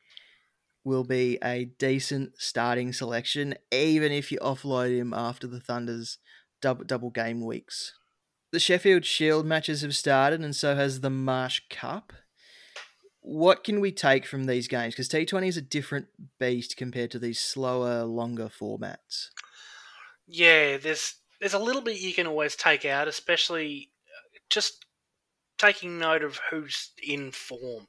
will 0.85 1.03
be 1.03 1.37
a 1.43 1.65
decent 1.77 2.33
starting 2.37 2.93
selection, 2.93 3.55
even 3.71 4.11
if 4.11 4.31
you 4.31 4.37
offload 4.39 4.95
him 4.95 5.13
after 5.13 5.47
the 5.47 5.59
Thunder's 5.59 6.19
double, 6.61 6.85
double 6.85 7.09
game 7.09 7.45
weeks. 7.45 7.93
The 8.51 8.59
Sheffield 8.59 9.03
Shield 9.03 9.45
matches 9.45 9.81
have 9.81 9.95
started, 9.95 10.41
and 10.41 10.55
so 10.55 10.75
has 10.75 11.01
the 11.01 11.09
Marsh 11.09 11.61
Cup. 11.69 12.13
What 13.27 13.63
can 13.63 13.81
we 13.81 13.91
take 13.91 14.27
from 14.27 14.45
these 14.45 14.67
games? 14.67 14.93
Because 14.93 15.09
T20 15.09 15.47
is 15.47 15.57
a 15.57 15.61
different 15.61 16.05
beast 16.39 16.77
compared 16.77 17.09
to 17.09 17.17
these 17.17 17.39
slower, 17.39 18.03
longer 18.03 18.49
formats. 18.49 19.29
Yeah, 20.27 20.77
there's 20.77 21.15
there's 21.39 21.55
a 21.55 21.59
little 21.59 21.81
bit 21.81 21.99
you 21.99 22.13
can 22.13 22.27
always 22.27 22.55
take 22.55 22.85
out, 22.85 23.07
especially 23.07 23.89
uh, 24.05 24.39
just 24.51 24.85
taking 25.57 25.97
note 25.97 26.23
of 26.23 26.39
who's 26.51 26.91
in 27.01 27.31
form. 27.31 27.87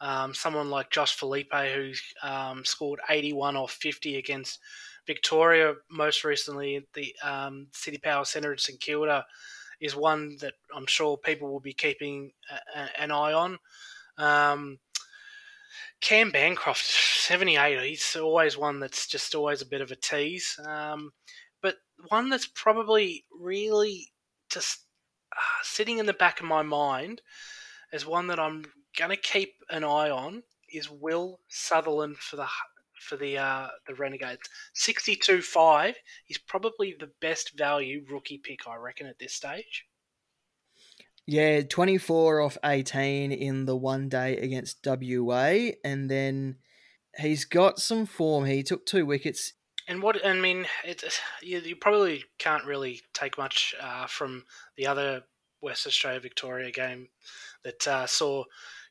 Um, 0.00 0.32
someone 0.32 0.70
like 0.70 0.90
Josh 0.90 1.14
Philippe, 1.14 1.74
who 1.74 1.92
um, 2.26 2.64
scored 2.64 3.00
81 3.10 3.56
off 3.56 3.72
50 3.72 4.16
against 4.16 4.60
Victoria 5.06 5.74
most 5.90 6.24
recently 6.24 6.76
at 6.76 6.84
the 6.94 7.14
um, 7.22 7.66
CitiPower 7.72 8.26
Centre 8.26 8.52
in 8.52 8.58
St 8.58 8.80
Kilda, 8.80 9.26
is 9.78 9.94
one 9.94 10.38
that 10.40 10.54
I'm 10.74 10.86
sure 10.86 11.18
people 11.18 11.52
will 11.52 11.60
be 11.60 11.74
keeping 11.74 12.32
a, 12.74 13.02
an 13.02 13.10
eye 13.10 13.34
on. 13.34 13.58
Um, 14.20 14.78
Cam 16.00 16.30
Bancroft, 16.30 16.84
78, 16.84 17.80
he's 17.80 18.16
always 18.16 18.56
one 18.56 18.80
that's 18.80 19.06
just 19.06 19.34
always 19.34 19.60
a 19.60 19.66
bit 19.66 19.80
of 19.80 19.90
a 19.90 19.96
tease. 19.96 20.58
Um, 20.66 21.12
but 21.62 21.76
one 22.08 22.30
that's 22.30 22.46
probably 22.46 23.24
really 23.30 24.12
just 24.48 24.80
uh, 25.32 25.62
sitting 25.62 25.98
in 25.98 26.06
the 26.06 26.12
back 26.12 26.40
of 26.40 26.46
my 26.46 26.62
mind 26.62 27.20
as 27.92 28.06
one 28.06 28.28
that 28.28 28.40
I'm 28.40 28.64
going 28.96 29.10
to 29.10 29.16
keep 29.16 29.54
an 29.68 29.84
eye 29.84 30.10
on 30.10 30.42
is 30.72 30.90
Will 30.90 31.40
Sutherland 31.48 32.16
for 32.16 32.36
the 32.36 32.46
for 33.00 33.16
the 33.16 33.38
uh, 33.38 33.68
the 33.86 33.94
Renegades. 33.94 34.48
62-5 34.76 35.94
is 36.28 36.38
probably 36.38 36.94
the 36.98 37.10
best 37.20 37.56
value 37.56 38.04
rookie 38.10 38.38
pick 38.38 38.68
I 38.68 38.76
reckon 38.76 39.06
at 39.06 39.18
this 39.18 39.34
stage. 39.34 39.86
Yeah, 41.30 41.62
24 41.62 42.40
off 42.40 42.58
18 42.64 43.30
in 43.30 43.64
the 43.64 43.76
one 43.76 44.08
day 44.08 44.36
against 44.36 44.84
WA 44.84 45.70
and 45.84 46.10
then 46.10 46.56
he's 47.16 47.44
got 47.44 47.78
some 47.78 48.04
form. 48.04 48.46
He 48.46 48.64
took 48.64 48.84
two 48.84 49.06
wickets 49.06 49.52
and 49.86 50.02
what 50.02 50.26
I 50.26 50.32
mean, 50.32 50.66
it, 50.84 51.04
you, 51.40 51.60
you 51.60 51.76
probably 51.76 52.24
can't 52.38 52.64
really 52.64 53.02
take 53.14 53.38
much 53.38 53.76
uh, 53.80 54.08
from 54.08 54.44
the 54.76 54.88
other 54.88 55.22
West 55.62 55.86
Australia 55.86 56.18
Victoria 56.18 56.72
game 56.72 57.10
that 57.62 57.86
uh, 57.86 58.08
saw 58.08 58.42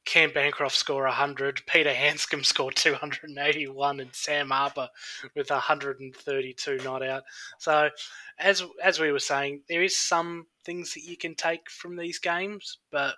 Cam 0.09 0.31
Bancroft 0.31 0.75
score 0.75 1.03
100, 1.03 1.61
Peter 1.67 1.93
Handscomb 1.93 2.43
score 2.43 2.71
281, 2.71 3.99
and 3.99 4.09
Sam 4.15 4.49
Harper 4.49 4.89
with 5.35 5.51
132 5.51 6.77
not 6.83 7.03
out. 7.03 7.21
So, 7.59 7.91
as 8.39 8.63
as 8.83 8.99
we 8.99 9.11
were 9.11 9.19
saying, 9.19 9.61
there 9.69 9.83
is 9.83 9.95
some 9.95 10.47
things 10.65 10.95
that 10.95 11.03
you 11.03 11.15
can 11.15 11.35
take 11.35 11.69
from 11.69 11.95
these 11.95 12.17
games, 12.17 12.79
but 12.91 13.17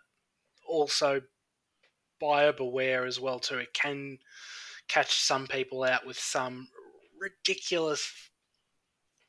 also 0.67 1.21
buyer 2.19 2.51
beware 2.51 3.05
as 3.05 3.21
well 3.21 3.39
too. 3.39 3.59
It 3.59 3.73
can 3.73 4.17
catch 4.89 5.13
some 5.13 5.47
people 5.47 5.85
out 5.85 6.05
with 6.05 6.19
some 6.19 6.67
ridiculous 7.17 8.11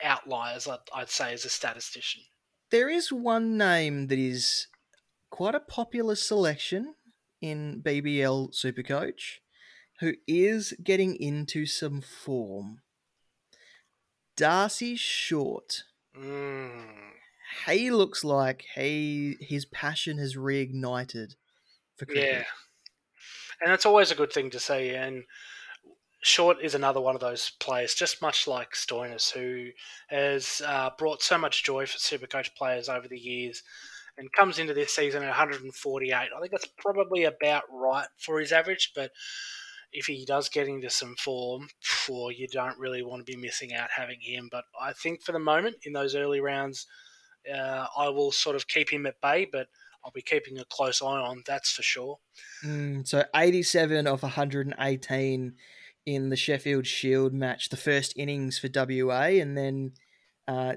outliers, 0.03 0.67
I'd, 0.67 0.79
I'd 0.93 1.11
say, 1.11 1.33
as 1.33 1.45
a 1.45 1.49
statistician. 1.49 2.23
There 2.73 2.89
is 2.89 3.13
one 3.13 3.57
name 3.57 4.09
that 4.09 4.19
is 4.19 4.67
quite 5.31 5.55
a 5.55 5.61
popular 5.61 6.17
selection 6.17 6.97
in 7.43 7.83
BBL 7.85 8.55
Supercoach 8.55 9.41
who 10.03 10.15
is 10.27 10.75
getting 10.83 11.15
into 11.15 11.65
some 11.65 12.01
form. 12.01 12.81
D'Arcy 14.37 14.97
Short. 14.97 15.85
Mm. 16.19 16.87
He 17.69 17.93
looks 17.93 18.25
like 18.25 18.65
he 18.75 19.37
his 19.41 19.65
passion 19.65 20.19
has 20.19 20.37
reignited 20.37 21.37
for 21.97 22.07
cricket. 22.07 22.25
Yeah. 22.25 22.45
And 23.61 23.71
that's 23.71 23.87
always 23.87 24.11
a 24.11 24.17
good 24.17 24.33
thing 24.33 24.51
to 24.51 24.59
see. 24.59 24.91
And 24.91 25.23
Short 26.25 26.57
is 26.61 26.75
another 26.75 27.01
one 27.01 27.15
of 27.15 27.21
those 27.21 27.53
players, 27.61 27.95
just 27.95 28.21
much 28.21 28.49
like 28.49 28.73
Stoinis, 28.73 29.31
who 29.31 29.69
has 30.09 30.63
uh, 30.67 30.91
brought 30.99 31.23
so 31.23 31.39
much 31.39 31.63
joy 31.63 31.87
for 31.87 31.99
Supercoach 31.99 32.57
players 32.57 32.89
over 32.89 33.07
the 33.07 33.19
years 33.19 33.63
and 34.19 34.33
comes 34.33 34.59
into 34.59 34.75
this 34.75 34.95
season 34.95 35.23
at 35.23 35.29
148. 35.29 36.15
I 36.15 36.27
think 36.41 36.51
that's 36.51 36.69
probably 36.79 37.25
about 37.25 37.65
right 37.71 38.07
for 38.19 38.41
his 38.41 38.53
average, 38.53 38.93
but 38.95 39.11
if 39.93 40.07
he 40.07 40.25
does 40.25 40.49
get 40.49 40.69
into 40.69 40.91
some 40.91 41.15
form, 41.17 41.69
for 41.83 42.33
you 42.33 42.49
don't 42.49 42.79
really 42.79 43.03
want 43.03 43.25
to 43.25 43.31
be 43.31 43.39
missing 43.39 43.75
out 43.75 43.91
having 43.95 44.21
him. 44.21 44.49
But 44.51 44.65
I 44.81 44.93
think 44.93 45.23
for 45.23 45.33
the 45.33 45.39
moment, 45.39 45.77
in 45.85 45.93
those 45.93 46.15
early 46.15 46.41
rounds, 46.41 46.87
uh, 47.53 47.87
I 47.97 48.09
will 48.09 48.33
sort 48.33 48.57
of 48.57 48.69
keep 48.69 48.91
him 48.91 49.07
at 49.07 49.21
bay, 49.21 49.47
but 49.51 49.69
I'll 50.05 50.13
be 50.13 50.23
keeping 50.23 50.59
a 50.59 50.65
close 50.65 51.03
eye 51.03 51.07
on. 51.07 51.43
That's 51.47 51.71
for 51.71 51.83
sure. 51.83 52.19
Mm, 52.65 53.07
so 53.07 53.25
87 53.35 54.07
of 54.07 54.23
118 54.23 55.55
in 56.07 56.29
the 56.31 56.37
Sheffield 56.37 56.87
Shield 56.87 57.33
match, 57.33 57.69
the 57.69 57.77
first 57.77 58.15
innings 58.17 58.59
for 58.59 58.69
WA, 58.75 59.41
and 59.41 59.57
then 59.57 59.93
uh, 60.49 60.75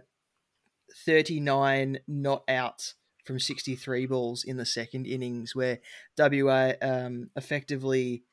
39 1.05 1.99
not 2.07 2.43
out 2.47 2.93
from 3.25 3.39
63 3.39 4.05
balls 4.05 4.43
in 4.43 4.57
the 4.57 4.65
second 4.65 5.05
innings, 5.05 5.55
where 5.55 5.79
WA 6.17 6.73
um, 6.81 7.29
effectively 7.35 8.23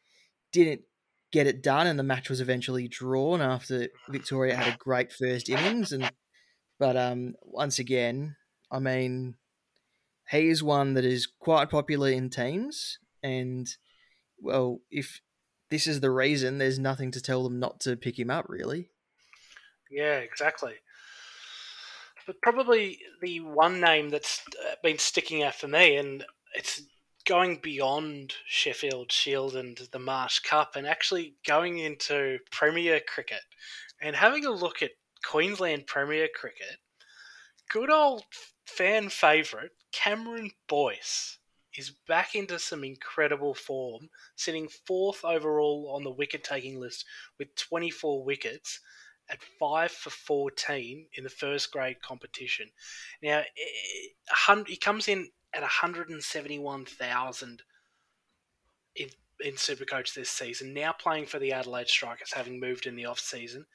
didn't 0.53 0.83
get 1.33 1.47
it 1.47 1.63
done, 1.63 1.87
and 1.87 1.99
the 1.99 2.05
match 2.05 2.29
was 2.29 2.41
eventually 2.41 2.89
drawn 2.89 3.41
after 3.41 3.89
Victoria 4.11 4.55
had 4.55 4.75
a 4.75 4.79
great 4.79 5.13
first 5.13 5.49
innings. 5.49 5.93
And 5.93 6.11
but 6.79 6.97
um, 6.97 7.35
once 7.43 7.79
again, 7.79 8.37
I 8.71 8.79
mean, 8.79 9.35
he 10.31 10.49
is 10.49 10.63
one 10.63 10.95
that 10.95 11.05
is 11.05 11.27
quite 11.41 11.71
popular 11.71 12.11
in 12.11 12.31
teams, 12.31 12.99
and 13.23 13.67
well, 14.39 14.81
if 14.91 15.21
this 15.71 15.87
is 15.87 16.01
the 16.01 16.11
reason, 16.11 16.59
there's 16.59 16.79
nothing 16.79 17.11
to 17.13 17.21
tell 17.21 17.43
them 17.43 17.59
not 17.59 17.81
to 17.81 17.97
pick 17.97 18.19
him 18.19 18.31
up, 18.31 18.47
really. 18.49 18.91
Yeah, 19.91 20.19
exactly. 20.19 20.75
But 22.27 22.41
probably 22.41 23.01
the 23.21 23.41
one 23.41 23.81
name 23.81 24.11
that's 24.11 24.43
uh, 24.65 24.75
been 24.83 24.99
sticking 24.99 25.43
out 25.43 25.55
for 25.55 25.69
me, 25.69 25.97
and 25.97 26.25
it's 26.55 26.83
going 27.25 27.57
beyond 27.63 28.35
Sheffield 28.47 29.13
Shield 29.13 29.57
and 29.57 29.79
the 29.93 29.99
Marsh 29.99 30.41
Cup 30.41 30.77
and 30.77 30.87
actually 30.87 31.35
going 31.47 31.79
into 31.79 32.39
Premier 32.51 33.01
cricket. 33.01 33.43
And 34.01 34.17
having 34.17 34.45
a 34.45 34.51
look 34.51 34.83
at 34.83 34.91
Queensland 35.25 35.87
Premier 35.87 36.29
cricket, 36.35 36.79
good 37.71 37.91
old 37.91 38.25
fan 38.67 39.09
favourite 39.09 39.71
Cameron 39.93 40.51
Boyce 40.69 41.39
is 41.77 41.93
back 42.07 42.35
into 42.35 42.59
some 42.59 42.85
incredible 42.85 43.55
form, 43.55 44.11
sitting 44.37 44.69
fourth 44.87 45.25
overall 45.25 45.93
on 45.95 46.03
the 46.05 46.11
wicket 46.11 46.45
taking 46.45 46.79
list 46.79 47.05
with 47.39 47.55
24 47.57 48.25
wickets 48.25 48.81
at 49.33 49.43
5 49.59 49.91
for 49.91 50.11
14 50.11 51.07
in 51.15 51.25
the 51.25 51.31
first 51.31 51.73
grade 51.73 52.03
competition. 52.03 52.69
Now, 53.23 53.43
he 54.67 54.77
comes 54.77 55.09
in 55.09 55.31
at 55.55 55.63
171,000 55.63 57.63
in, 58.95 59.09
in 59.41 59.55
Supercoach 59.55 60.15
this 60.15 60.31
season, 60.31 60.75
now 60.75 60.93
playing 60.93 61.27
for 61.27 61.39
the 61.39 61.53
Adelaide 61.53 61.89
Strikers, 61.89 62.35
having 62.35 62.61
moved 62.61 62.87
in 62.87 62.97
the 62.97 63.07
off 63.07 63.19
season. 63.19 63.67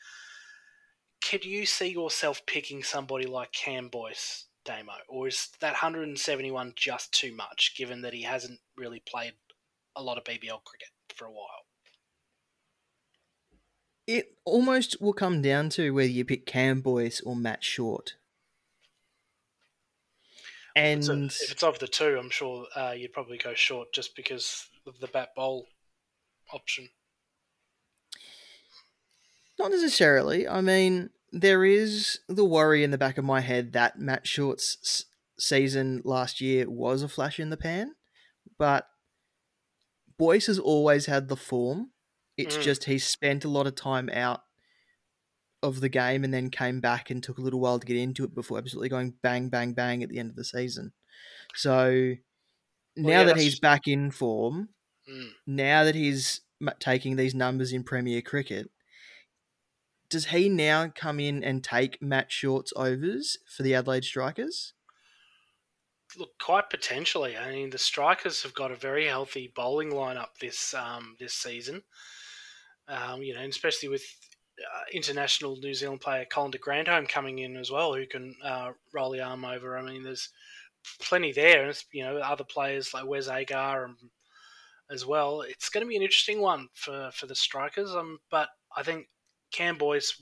Could 1.22 1.44
you 1.44 1.66
see 1.66 1.88
yourself 1.88 2.46
picking 2.46 2.84
somebody 2.84 3.26
like 3.26 3.52
Cam 3.52 3.90
Boyce 3.90 4.46
Damo, 4.64 4.94
or 5.08 5.28
is 5.28 5.50
that 5.60 5.74
171 5.74 6.74
just 6.76 7.12
too 7.12 7.36
much, 7.36 7.74
given 7.76 8.02
that 8.02 8.14
he 8.14 8.22
hasn't 8.22 8.60
really 8.76 9.00
played 9.00 9.34
a 9.96 10.04
lot 10.04 10.18
of 10.18 10.24
BBL 10.24 10.64
cricket 10.64 10.90
for 11.16 11.26
a 11.26 11.32
while? 11.32 11.67
It 14.08 14.38
almost 14.46 15.02
will 15.02 15.14
come 15.14 15.42
down 15.42 15.70
to 15.72 15.92
whether 15.92 16.08
you 16.08 16.24
pick 16.24 16.46
Cam 16.46 16.80
Boyce 16.82 17.22
or 17.22 17.36
Matt 17.36 17.64
Short. 17.64 18.16
And 20.76 21.04
if 21.04 21.10
it's, 21.10 21.44
if 21.44 21.52
it's 21.52 21.64
of 21.64 21.80
the 21.80 21.88
two, 21.88 22.18
I'm 22.18 22.30
sure 22.30 22.66
uh, 22.76 22.94
you'd 22.96 23.12
probably 23.12 23.38
go 23.38 23.54
short 23.54 23.92
just 23.94 24.16
because 24.16 24.68
of 24.86 25.00
the 25.00 25.08
bat 25.08 25.30
bowl 25.36 25.66
option. 26.54 26.90
Not 29.60 29.72
necessarily. 29.72 30.48
I 30.48 30.62
mean, 30.62 31.10
there 31.32 31.66
is 31.66 32.20
the 32.30 32.46
worry 32.46 32.84
in 32.84 32.92
the 32.92 32.98
back 32.98 33.18
of 33.18 33.26
my 33.26 33.42
head 33.42 33.74
that 33.74 34.00
Matt 34.00 34.28
Short's 34.28 35.06
season 35.40 36.02
last 36.06 36.42
year 36.42 36.70
was 36.70 37.02
a 37.02 37.10
flash 37.10 37.40
in 37.40 37.50
the 37.50 37.58
pan, 37.58 37.96
but 38.58 38.88
Boyce 40.18 40.46
has 40.46 40.60
always 40.60 41.08
had 41.08 41.28
the 41.28 41.36
form. 41.36 41.92
It's 42.38 42.58
mm. 42.58 42.62
just 42.62 42.84
he 42.86 43.00
spent 43.00 43.46
a 43.46 43.50
lot 43.50 43.68
of 43.68 43.76
time 43.76 44.10
out 44.14 44.42
of 45.64 45.82
the 45.82 45.90
game 45.90 46.24
and 46.24 46.34
then 46.34 46.50
came 46.50 46.80
back 46.80 47.10
and 47.10 47.22
took 47.22 47.38
a 47.38 47.42
little 47.42 47.60
while 47.60 47.80
to 47.80 47.86
get 47.86 47.98
into 47.98 48.24
it 48.24 48.36
before 48.36 48.58
absolutely 48.58 48.90
going 48.90 49.14
bang, 49.24 49.50
bang, 49.50 49.74
bang 49.74 50.04
at 50.04 50.10
the 50.10 50.20
end 50.20 50.30
of 50.30 50.36
the 50.36 50.44
season. 50.44 50.94
So 51.56 52.14
now 52.96 53.10
yeah, 53.10 53.24
that 53.26 53.38
he's 53.38 53.60
back 53.60 53.88
in 53.88 54.12
form, 54.12 54.70
mm. 55.10 55.30
now 55.46 55.84
that 55.84 55.96
he's 55.96 56.42
taking 56.80 57.16
these 57.16 57.34
numbers 57.34 57.74
in 57.74 57.84
Premier 57.84 58.22
Cricket, 58.22 58.70
does 60.10 60.28
he 60.28 60.48
now 60.48 60.92
come 60.94 61.20
in 61.20 61.44
and 61.44 61.64
take 61.64 62.02
Matt 62.02 62.32
Short's 62.32 62.72
overs 62.76 63.38
for 63.46 63.64
the 63.64 63.76
Adelaide 63.76 64.06
Strikers? 64.06 64.74
Look, 66.18 66.30
quite 66.40 66.70
potentially. 66.70 67.36
I 67.36 67.52
mean, 67.52 67.70
the 67.70 67.78
Strikers 67.78 68.42
have 68.44 68.54
got 68.54 68.72
a 68.72 68.76
very 68.76 69.06
healthy 69.08 69.52
bowling 69.54 69.92
lineup 69.92 70.38
this 70.40 70.74
um, 70.74 71.16
this 71.20 71.34
season. 71.34 71.84
Um, 72.88 73.22
you 73.22 73.34
know, 73.34 73.42
especially 73.42 73.90
with 73.90 74.04
uh, 74.60 74.84
international 74.94 75.58
New 75.58 75.74
Zealand 75.74 76.02
player 76.02 76.26
Colin 76.26 76.52
de 76.52 76.58
Grandhomme 76.58 77.06
coming 77.06 77.40
in 77.40 77.58
as 77.58 77.70
well, 77.70 77.94
who 77.94 78.06
can 78.08 78.36
uh, 78.44 78.72
roll 78.94 79.12
the 79.12 79.22
arm 79.22 79.46
over. 79.46 79.78
I 79.78 79.82
mean, 79.82 80.04
there's 80.04 80.30
plenty 81.02 81.32
there, 81.32 81.66
and 81.66 81.78
you 81.92 82.04
know, 82.04 82.18
other 82.18 82.44
players 82.44 82.94
like 82.94 83.06
Wes 83.06 83.28
Agar 83.28 83.86
and 83.86 83.96
as 84.90 85.06
well. 85.06 85.42
It's 85.42 85.70
going 85.70 85.86
to 85.86 85.90
be 85.90 85.96
an 85.96 86.02
interesting 86.02 86.42
one 86.42 86.68
for 86.74 87.10
for 87.14 87.28
the 87.28 87.36
strikers. 87.36 87.92
Um, 87.92 88.20
but 88.32 88.50
I 88.76 88.84
think 88.84 89.08
Cam 89.52 89.78
Boyce, 89.78 90.22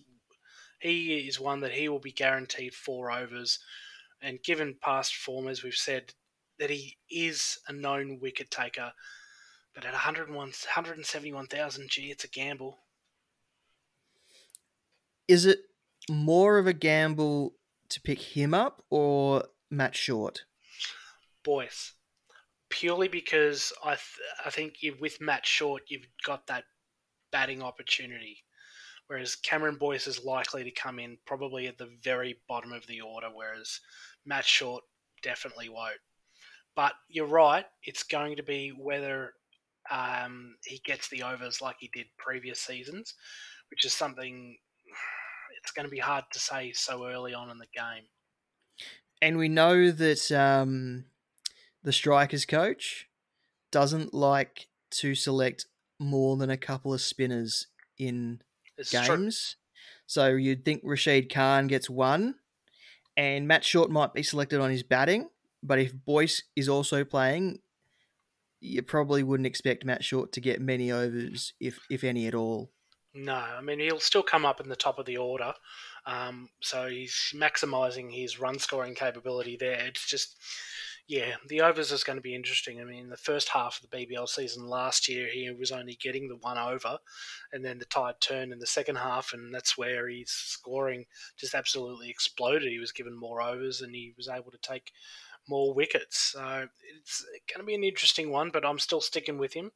he 0.79 1.27
is 1.27 1.39
one 1.39 1.59
that 1.61 1.71
he 1.71 1.89
will 1.89 1.99
be 1.99 2.11
guaranteed 2.11 2.73
four 2.73 3.11
overs, 3.11 3.59
and 4.21 4.43
given 4.43 4.77
past 4.81 5.15
form, 5.15 5.47
as 5.47 5.63
we've 5.63 5.73
said, 5.73 6.13
that 6.59 6.69
he 6.69 6.97
is 7.09 7.57
a 7.67 7.73
known 7.73 8.19
wicket 8.21 8.49
taker. 8.51 8.91
But 9.75 9.85
at 9.85 9.93
101, 9.93 10.33
171,000, 10.33 11.89
gee, 11.89 12.11
it's 12.11 12.23
a 12.23 12.29
gamble 12.29 12.79
is 15.27 15.45
it 15.45 15.59
more 16.09 16.57
of 16.57 16.67
a 16.67 16.73
gamble 16.73 17.55
to 17.89 18.01
pick 18.01 18.19
him 18.19 18.53
up 18.53 18.83
or 18.89 19.45
Matt 19.69 19.95
Short? 19.95 20.43
Boyce. 21.43 21.93
Purely 22.69 23.07
because 23.07 23.71
I 23.83 23.91
th- 23.91 24.29
I 24.45 24.49
think 24.49 24.81
you, 24.81 24.95
with 24.99 25.21
Matt 25.21 25.45
Short 25.45 25.83
you've 25.87 26.07
got 26.25 26.47
that 26.47 26.65
batting 27.31 27.61
opportunity, 27.61 28.43
whereas 29.07 29.35
Cameron 29.35 29.77
Boyce 29.77 30.07
is 30.07 30.25
likely 30.25 30.63
to 30.63 30.71
come 30.71 30.99
in 30.99 31.17
probably 31.25 31.67
at 31.67 31.77
the 31.77 31.91
very 32.03 32.39
bottom 32.47 32.73
of 32.73 32.85
the 32.87 33.01
order, 33.01 33.29
whereas 33.33 33.79
Matt 34.25 34.45
Short 34.45 34.83
definitely 35.21 35.69
won't. 35.69 35.99
But 36.75 36.93
you're 37.07 37.27
right; 37.27 37.65
it's 37.83 38.03
going 38.03 38.35
to 38.37 38.43
be 38.43 38.69
whether 38.69 39.33
um, 39.91 40.55
he 40.63 40.81
gets 40.85 41.09
the 41.09 41.23
overs 41.23 41.61
like 41.61 41.77
he 41.79 41.89
did 41.93 42.07
previous 42.17 42.59
seasons, 42.59 43.13
which 43.69 43.85
is 43.85 43.93
something 43.93 44.57
it's 45.61 45.71
going 45.71 45.85
to 45.85 45.91
be 45.91 45.99
hard 45.99 46.25
to 46.31 46.39
say 46.39 46.71
so 46.73 47.07
early 47.07 47.33
on 47.33 47.49
in 47.49 47.57
the 47.57 47.67
game. 47.73 48.03
And 49.21 49.37
we 49.37 49.49
know 49.49 49.91
that 49.91 50.31
um, 50.31 51.05
the 51.83 51.93
strikers 51.93 52.45
coach 52.45 53.07
doesn't 53.71 54.13
like 54.13 54.67
to 54.91 55.15
select 55.15 55.65
more 55.99 56.37
than 56.37 56.49
a 56.49 56.57
couple 56.57 56.93
of 56.93 57.01
spinners 57.01 57.67
in 57.97 58.41
it's 58.77 58.91
games. 58.91 59.55
So 60.07 60.29
you'd 60.29 60.65
think 60.65 60.81
Rashid 60.83 61.33
Khan 61.33 61.67
gets 61.67 61.89
one, 61.89 62.35
and 63.17 63.47
Matt 63.47 63.63
Short 63.63 63.89
might 63.89 64.13
be 64.13 64.23
selected 64.23 64.59
on 64.59 64.69
his 64.69 64.83
batting. 64.83 65.29
But 65.63 65.79
if 65.79 65.93
Boyce 65.93 66.43
is 66.55 66.69
also 66.69 67.03
playing, 67.03 67.59
you 68.65 68.81
probably 68.81 69.23
wouldn't 69.23 69.47
expect 69.47 69.85
Matt 69.85 70.03
Short 70.03 70.31
to 70.33 70.41
get 70.41 70.61
many 70.61 70.91
overs, 70.91 71.53
if 71.59 71.79
if 71.89 72.03
any 72.03 72.27
at 72.27 72.35
all. 72.35 72.71
No, 73.13 73.35
I 73.35 73.61
mean 73.61 73.79
he'll 73.79 73.99
still 73.99 74.23
come 74.23 74.45
up 74.45 74.59
in 74.59 74.67
the 74.67 74.75
top 74.75 74.99
of 74.99 75.05
the 75.05 75.17
order, 75.17 75.53
um, 76.05 76.49
so 76.61 76.87
he's 76.87 77.33
maximising 77.33 78.13
his 78.13 78.39
run 78.39 78.59
scoring 78.59 78.93
capability 78.93 79.57
there. 79.57 79.85
It's 79.85 80.05
just, 80.05 80.37
yeah, 81.07 81.35
the 81.47 81.61
overs 81.61 81.91
is 81.91 82.03
going 82.03 82.17
to 82.17 82.21
be 82.21 82.33
interesting. 82.33 82.81
I 82.81 82.83
mean, 82.83 83.09
the 83.09 83.17
first 83.17 83.49
half 83.49 83.79
of 83.79 83.89
the 83.89 83.97
BBL 83.97 84.27
season 84.27 84.67
last 84.67 85.07
year, 85.07 85.27
he 85.31 85.49
was 85.51 85.71
only 85.71 85.97
getting 86.01 86.27
the 86.27 86.37
one 86.37 86.57
over, 86.57 86.97
and 87.53 87.63
then 87.63 87.77
the 87.77 87.85
tide 87.85 88.15
turned 88.19 88.51
in 88.51 88.59
the 88.59 88.65
second 88.65 88.95
half, 88.95 89.31
and 89.31 89.53
that's 89.53 89.77
where 89.77 90.09
his 90.09 90.31
scoring 90.31 91.05
just 91.37 91.53
absolutely 91.53 92.09
exploded. 92.09 92.71
He 92.71 92.79
was 92.79 92.91
given 92.91 93.15
more 93.15 93.41
overs, 93.41 93.81
and 93.81 93.93
he 93.93 94.13
was 94.17 94.27
able 94.27 94.51
to 94.51 94.57
take 94.57 94.91
more 95.47 95.75
wickets. 95.75 96.33
So 96.33 96.67
it's 96.99 97.23
going 97.53 97.59
to 97.59 97.65
be 97.65 97.75
an 97.75 97.83
interesting 97.83 98.31
one, 98.31 98.49
but 98.49 98.65
I'm 98.65 98.79
still 98.79 99.01
sticking 99.01 99.37
with 99.37 99.53
him. 99.53 99.71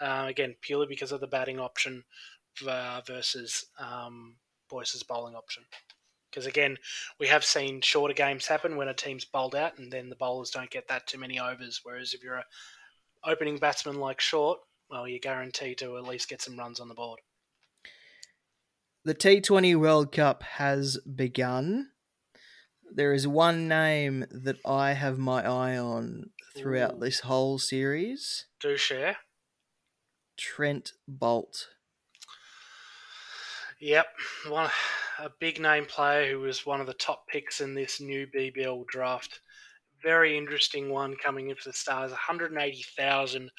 Uh, 0.00 0.26
again, 0.28 0.56
purely 0.62 0.86
because 0.86 1.12
of 1.12 1.20
the 1.20 1.28
batting 1.28 1.60
option 1.60 2.02
uh, 2.66 3.00
versus 3.06 3.66
um, 3.78 4.34
Boyce's 4.68 5.04
bowling 5.04 5.36
option. 5.36 5.62
Because 6.32 6.46
again, 6.46 6.78
we 7.20 7.26
have 7.26 7.44
seen 7.44 7.82
shorter 7.82 8.14
games 8.14 8.46
happen 8.46 8.76
when 8.76 8.88
a 8.88 8.94
team's 8.94 9.26
bowled 9.26 9.54
out, 9.54 9.78
and 9.78 9.92
then 9.92 10.08
the 10.08 10.16
bowlers 10.16 10.50
don't 10.50 10.70
get 10.70 10.88
that 10.88 11.06
too 11.06 11.18
many 11.18 11.38
overs. 11.38 11.80
Whereas 11.82 12.14
if 12.14 12.22
you're 12.24 12.36
a 12.36 12.44
opening 13.24 13.58
batsman 13.58 14.00
like 14.00 14.20
Short, 14.20 14.58
well, 14.90 15.06
you're 15.06 15.18
guaranteed 15.18 15.78
to 15.78 15.96
at 15.98 16.04
least 16.04 16.28
get 16.28 16.40
some 16.40 16.58
runs 16.58 16.80
on 16.80 16.88
the 16.88 16.94
board. 16.94 17.20
The 19.04 19.14
T20 19.14 19.76
World 19.76 20.12
Cup 20.12 20.42
has 20.42 20.98
begun. 20.98 21.88
There 22.94 23.12
is 23.12 23.26
one 23.26 23.68
name 23.68 24.26
that 24.30 24.56
I 24.64 24.92
have 24.92 25.18
my 25.18 25.44
eye 25.44 25.76
on 25.76 26.30
throughout 26.56 26.96
Ooh. 26.96 27.00
this 27.00 27.20
whole 27.20 27.58
series 27.58 28.46
Do 28.60 28.76
share. 28.76 29.16
Trent 30.36 30.92
Boult. 31.10 31.66
Yep, 33.80 34.06
one 34.48 34.70
a 35.22 35.30
big 35.38 35.60
name 35.60 35.86
player 35.86 36.30
who 36.30 36.40
was 36.40 36.66
one 36.66 36.80
of 36.80 36.86
the 36.88 36.94
top 36.94 37.28
picks 37.28 37.60
in 37.60 37.74
this 37.74 38.00
new 38.00 38.26
BBL 38.26 38.86
draft. 38.88 39.40
Very 40.02 40.36
interesting 40.36 40.90
one 40.90 41.14
coming 41.14 41.48
into 41.48 41.62
the 41.64 41.72
stars. 41.72 42.10
180,000. 42.10 43.50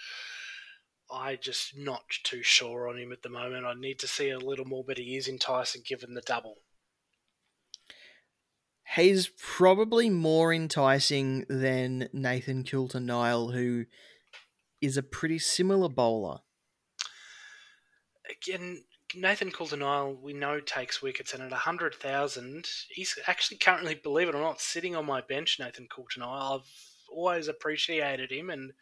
I 1.09 1.37
just 1.37 1.77
not 1.77 2.03
too 2.23 2.43
sure 2.43 2.89
on 2.89 2.97
him 2.97 3.13
at 3.13 3.21
the 3.21 3.29
moment. 3.29 3.65
I 3.65 3.75
need 3.75 3.99
to 3.99 4.07
see 4.07 4.29
a 4.29 4.39
little 4.39 4.65
more, 4.65 4.83
but 4.85 4.97
he 4.97 5.15
is 5.15 5.29
enticing 5.29 5.83
given 5.85 6.15
the 6.15 6.21
double. 6.21 6.57
He's 8.95 9.29
probably 9.37 10.09
more 10.09 10.53
enticing 10.53 11.45
than 11.47 12.09
Nathan 12.11 12.65
Coulter 12.65 12.99
Nile, 12.99 13.49
who 13.51 13.85
is 14.81 14.97
a 14.97 15.03
pretty 15.03 15.39
similar 15.39 15.87
bowler. 15.87 16.39
Again, 18.29 18.83
Nathan 19.15 19.51
Coulter-Nile, 19.51 20.17
we 20.21 20.33
know 20.33 20.59
takes 20.59 21.01
wickets, 21.01 21.33
and 21.33 21.43
at 21.43 21.51
100,000, 21.51 22.67
he's 22.89 23.17
actually 23.27 23.57
currently, 23.57 23.95
believe 23.95 24.29
it 24.29 24.35
or 24.35 24.41
not, 24.41 24.61
sitting 24.61 24.95
on 24.95 25.05
my 25.05 25.21
bench, 25.21 25.57
Nathan 25.59 25.87
Coulter-Nile. 25.93 26.61
I've 26.61 26.69
always 27.09 27.47
appreciated 27.47 28.31
him, 28.31 28.49
and 28.49 28.73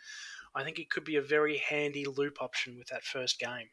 I 0.56 0.64
think 0.64 0.78
he 0.78 0.86
could 0.86 1.04
be 1.04 1.16
a 1.16 1.22
very 1.22 1.58
handy 1.58 2.06
loop 2.06 2.42
option 2.42 2.78
with 2.78 2.88
that 2.88 3.04
first 3.04 3.40
game. 3.40 3.70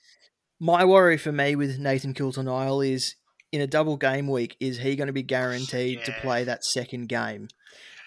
My 0.61 0.85
worry 0.85 1.17
for 1.17 1.33
me 1.33 1.55
with 1.55 1.79
Nathan 1.79 2.15
Coulter 2.15 2.43
Nile 2.43 2.81
is 2.81 3.15
in 3.53 3.61
a 3.61 3.67
double 3.67 3.97
game 3.97 4.29
week, 4.29 4.57
is 4.61 4.79
he 4.79 4.97
going 4.97 5.07
to 5.07 5.13
be 5.13 5.23
guaranteed 5.23 6.05
to 6.05 6.13
play 6.21 6.45
that 6.45 6.65
second 6.65 7.09
game? 7.09 7.49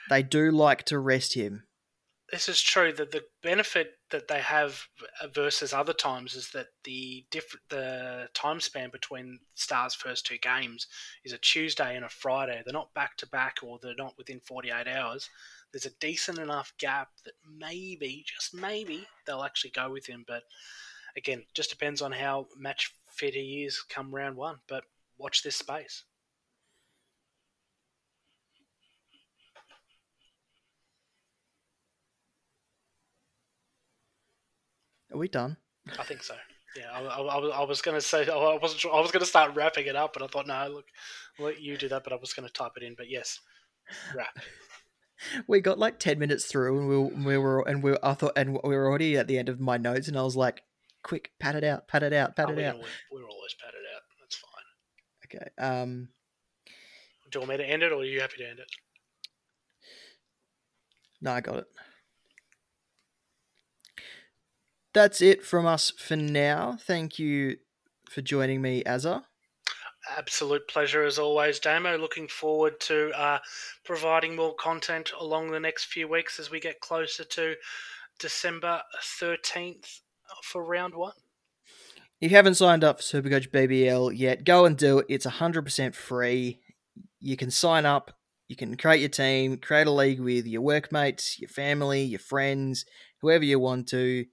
They 0.10 0.24
do 0.24 0.52
like 0.52 0.84
to 0.86 1.00
rest 1.00 1.34
him. 1.36 1.64
This 2.32 2.48
is 2.48 2.62
true. 2.62 2.94
That 2.94 3.12
the 3.12 3.26
benefit 3.44 3.96
that 4.10 4.30
they 4.30 4.40
have 4.40 4.88
versus 5.34 5.74
other 5.74 5.92
times 5.92 6.34
is 6.34 6.52
that 6.52 6.68
the 6.86 7.26
diff- 7.30 7.60
the 7.70 8.30
time 8.34 8.62
span 8.62 8.90
between 8.90 9.40
Stars' 9.56 9.96
first 9.96 10.26
two 10.26 10.38
games 10.38 10.88
is 11.26 11.34
a 11.34 11.38
Tuesday 11.38 11.94
and 11.96 12.06
a 12.06 12.10
Friday. 12.10 12.62
They're 12.64 12.72
not 12.72 12.94
back 12.94 13.18
to 13.18 13.28
back, 13.28 13.58
or 13.62 13.80
they're 13.80 13.96
not 13.98 14.18
within 14.18 14.40
forty 14.40 14.70
eight 14.70 14.88
hours. 14.88 15.30
There's 15.74 15.86
a 15.86 15.98
decent 16.00 16.40
enough 16.40 16.74
gap 16.78 17.10
that 17.26 17.34
maybe, 17.46 18.24
just 18.26 18.54
maybe, 18.54 19.08
they'll 19.26 19.44
actually 19.44 19.72
go 19.72 19.92
with 19.92 20.06
him. 20.06 20.24
But 20.26 20.44
again, 21.18 21.44
just 21.54 21.70
depends 21.70 22.02
on 22.02 22.14
how 22.14 22.48
match 22.58 22.94
fit 23.08 23.34
he 23.34 23.66
is 23.66 23.82
come 23.82 24.16
round 24.16 24.38
one. 24.38 24.60
But 24.68 24.86
watch 25.18 25.44
this 25.44 25.58
space. 25.58 26.04
Are 35.12 35.18
we 35.18 35.28
done? 35.28 35.58
I 36.00 36.04
think 36.04 36.24
so. 36.24 36.36
Yeah, 36.78 36.90
I, 36.94 37.02
I, 37.02 37.20
I 37.22 37.64
was- 37.66 37.82
going 37.82 37.96
to 37.98 38.02
say 38.02 38.28
I 38.30 38.58
wasn't 38.62 38.80
sure. 38.80 38.94
I 38.94 39.02
was 39.02 39.12
going 39.12 39.22
to 39.22 39.26
start 39.30 39.56
wrapping 39.56 39.88
it 39.88 39.96
up, 39.96 40.14
but 40.14 40.22
I 40.24 40.28
thought 40.28 40.48
no, 40.48 40.70
look, 40.74 40.86
I'll 41.40 41.46
let 41.48 41.62
you 41.62 41.76
do 41.78 41.90
that. 41.90 42.04
But 42.04 42.14
I 42.14 42.16
was 42.16 42.34
going 42.34 42.48
to 42.48 42.54
type 42.54 42.72
it 42.78 42.84
in. 42.84 42.96
But 42.96 43.10
yes, 43.10 43.40
wrap. 44.16 44.36
We 45.48 45.60
got 45.62 45.78
like 45.78 46.00
ten 46.00 46.18
minutes 46.18 46.46
through, 46.46 46.80
and 46.80 46.90
we, 46.90 47.26
we 47.26 47.38
were 47.38 47.62
and 47.62 47.84
we 47.84 47.96
I 48.02 48.16
thought 48.16 48.32
and 48.36 48.54
we 48.64 48.76
were 48.76 48.88
already 48.88 49.18
at 49.20 49.28
the 49.28 49.38
end 49.38 49.50
of 49.50 49.60
my 49.60 49.78
notes, 49.78 50.08
and 50.08 50.18
I 50.18 50.24
was 50.24 50.36
like, 50.36 50.64
"Quick, 51.04 51.30
pat 51.40 51.54
it 51.54 51.64
out, 51.64 51.88
pat 51.88 52.02
it 52.02 52.12
out, 52.12 52.36
pat 52.36 52.48
Oh, 52.50 52.54
it 52.54 52.56
we 52.58 52.64
out." 52.64 52.74
always, 52.78 52.90
we're 53.12 53.30
always 53.30 53.54
padded 53.64 53.82
out. 53.96 54.02
That's 54.20 54.36
fine. 54.36 55.40
Okay. 55.40 55.52
Um. 55.64 56.08
Do 57.30 57.38
you 57.38 57.40
want 57.42 57.52
me 57.52 57.58
to 57.64 57.70
end 57.72 57.84
it, 57.84 57.92
or 57.92 58.00
are 58.00 58.04
you 58.04 58.20
happy 58.20 58.38
to 58.40 58.50
end 58.50 58.58
it? 58.58 58.66
No, 61.22 61.34
I 61.34 61.42
got 61.42 61.58
it. 61.58 61.68
That's 64.94 65.22
it 65.22 65.44
from 65.44 65.66
us 65.66 65.92
for 65.98 66.16
now. 66.16 66.78
Thank 66.80 67.18
you 67.18 67.58
for 68.10 68.22
joining 68.22 68.62
me, 68.62 68.84
Azza. 68.84 69.24
Absolute 70.18 70.68
pleasure 70.68 71.04
as 71.04 71.20
always, 71.20 71.60
Damo. 71.60 71.98
Looking 71.98 72.28
forward 72.28 72.80
to 72.82 73.12
uh, 73.12 73.40
providing 73.86 74.36
more 74.36 74.56
content 74.56 75.12
along 75.20 75.52
the 75.52 75.60
next 75.60 75.86
few 75.86 76.08
weeks 76.08 76.40
as 76.40 76.50
we 76.50 76.60
get 76.60 76.80
closer 76.80 77.24
to 77.24 77.56
December 78.20 78.82
13th 79.20 80.00
for 80.44 80.64
round 80.64 80.96
one. 80.96 81.14
If 82.20 82.32
you 82.32 82.38
haven't 82.38 82.56
signed 82.56 82.84
up 82.84 83.02
for 83.02 83.04
Supercoach 83.22 83.50
BBL 83.50 84.18
yet, 84.18 84.44
go 84.44 84.66
and 84.66 84.78
do 84.78 85.00
it. 85.00 85.06
It's 85.10 85.26
100% 85.26 85.96
free. 85.96 86.60
You 87.20 87.38
can 87.38 87.50
sign 87.50 87.86
up, 87.86 88.12
you 88.48 88.56
can 88.56 88.76
create 88.78 89.00
your 89.00 89.10
team, 89.10 89.58
create 89.58 89.88
a 89.88 89.92
league 89.92 90.20
with 90.20 90.46
your 90.46 90.62
workmates, 90.62 91.40
your 91.40 91.50
family, 91.50 92.04
your 92.04 92.20
friends, 92.20 92.86
whoever 93.22 93.44
you 93.46 93.60
want 93.60 93.88
to. 93.90 94.26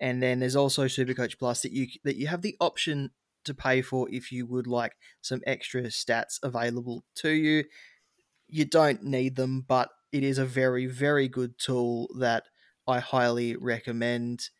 And 0.00 0.22
then 0.22 0.40
there's 0.40 0.56
also 0.56 0.84
Supercoach 0.84 1.38
Plus 1.38 1.62
that 1.62 1.72
you 1.72 1.88
that 2.04 2.16
you 2.16 2.28
have 2.28 2.42
the 2.42 2.56
option 2.60 3.10
to 3.44 3.54
pay 3.54 3.82
for 3.82 4.08
if 4.10 4.30
you 4.32 4.46
would 4.46 4.66
like 4.66 4.96
some 5.20 5.40
extra 5.46 5.82
stats 5.84 6.38
available 6.42 7.04
to 7.16 7.30
you. 7.30 7.64
You 8.48 8.64
don't 8.64 9.02
need 9.04 9.36
them, 9.36 9.62
but 9.62 9.90
it 10.12 10.24
is 10.24 10.38
a 10.38 10.46
very 10.46 10.86
very 10.86 11.28
good 11.28 11.58
tool 11.58 12.08
that 12.18 12.44
I 12.86 13.00
highly 13.00 13.56
recommend. 13.56 14.50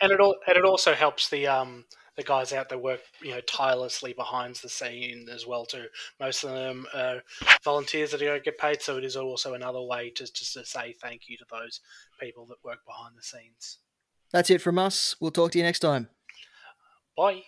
and 0.00 0.12
it 0.12 0.20
all 0.20 0.36
and 0.46 0.56
it 0.56 0.64
also 0.64 0.94
helps 0.94 1.28
the 1.28 1.46
um 1.46 1.84
the 2.16 2.22
guys 2.22 2.52
out 2.52 2.68
there 2.68 2.78
work 2.78 3.00
you 3.20 3.30
know 3.30 3.40
tirelessly 3.40 4.12
behind 4.12 4.54
the 4.56 4.68
scene 4.68 5.28
as 5.30 5.46
well 5.46 5.66
too. 5.66 5.86
Most 6.18 6.44
of 6.44 6.50
them 6.50 6.86
are 6.94 7.22
volunteers 7.62 8.10
that 8.12 8.20
don't 8.20 8.44
get 8.44 8.58
paid, 8.58 8.80
so 8.80 8.96
it 8.96 9.04
is 9.04 9.16
also 9.16 9.54
another 9.54 9.82
way 9.82 10.10
to 10.10 10.32
just 10.32 10.54
to 10.54 10.64
say 10.64 10.94
thank 10.94 11.28
you 11.28 11.36
to 11.36 11.44
those 11.50 11.80
people 12.20 12.46
that 12.46 12.64
work 12.64 12.80
behind 12.86 13.16
the 13.16 13.22
scenes. 13.22 13.78
That's 14.32 14.50
it 14.50 14.60
from 14.60 14.78
us. 14.78 15.16
We'll 15.20 15.30
talk 15.30 15.52
to 15.52 15.58
you 15.58 15.64
next 15.64 15.80
time. 15.80 16.08
Bye. 17.16 17.42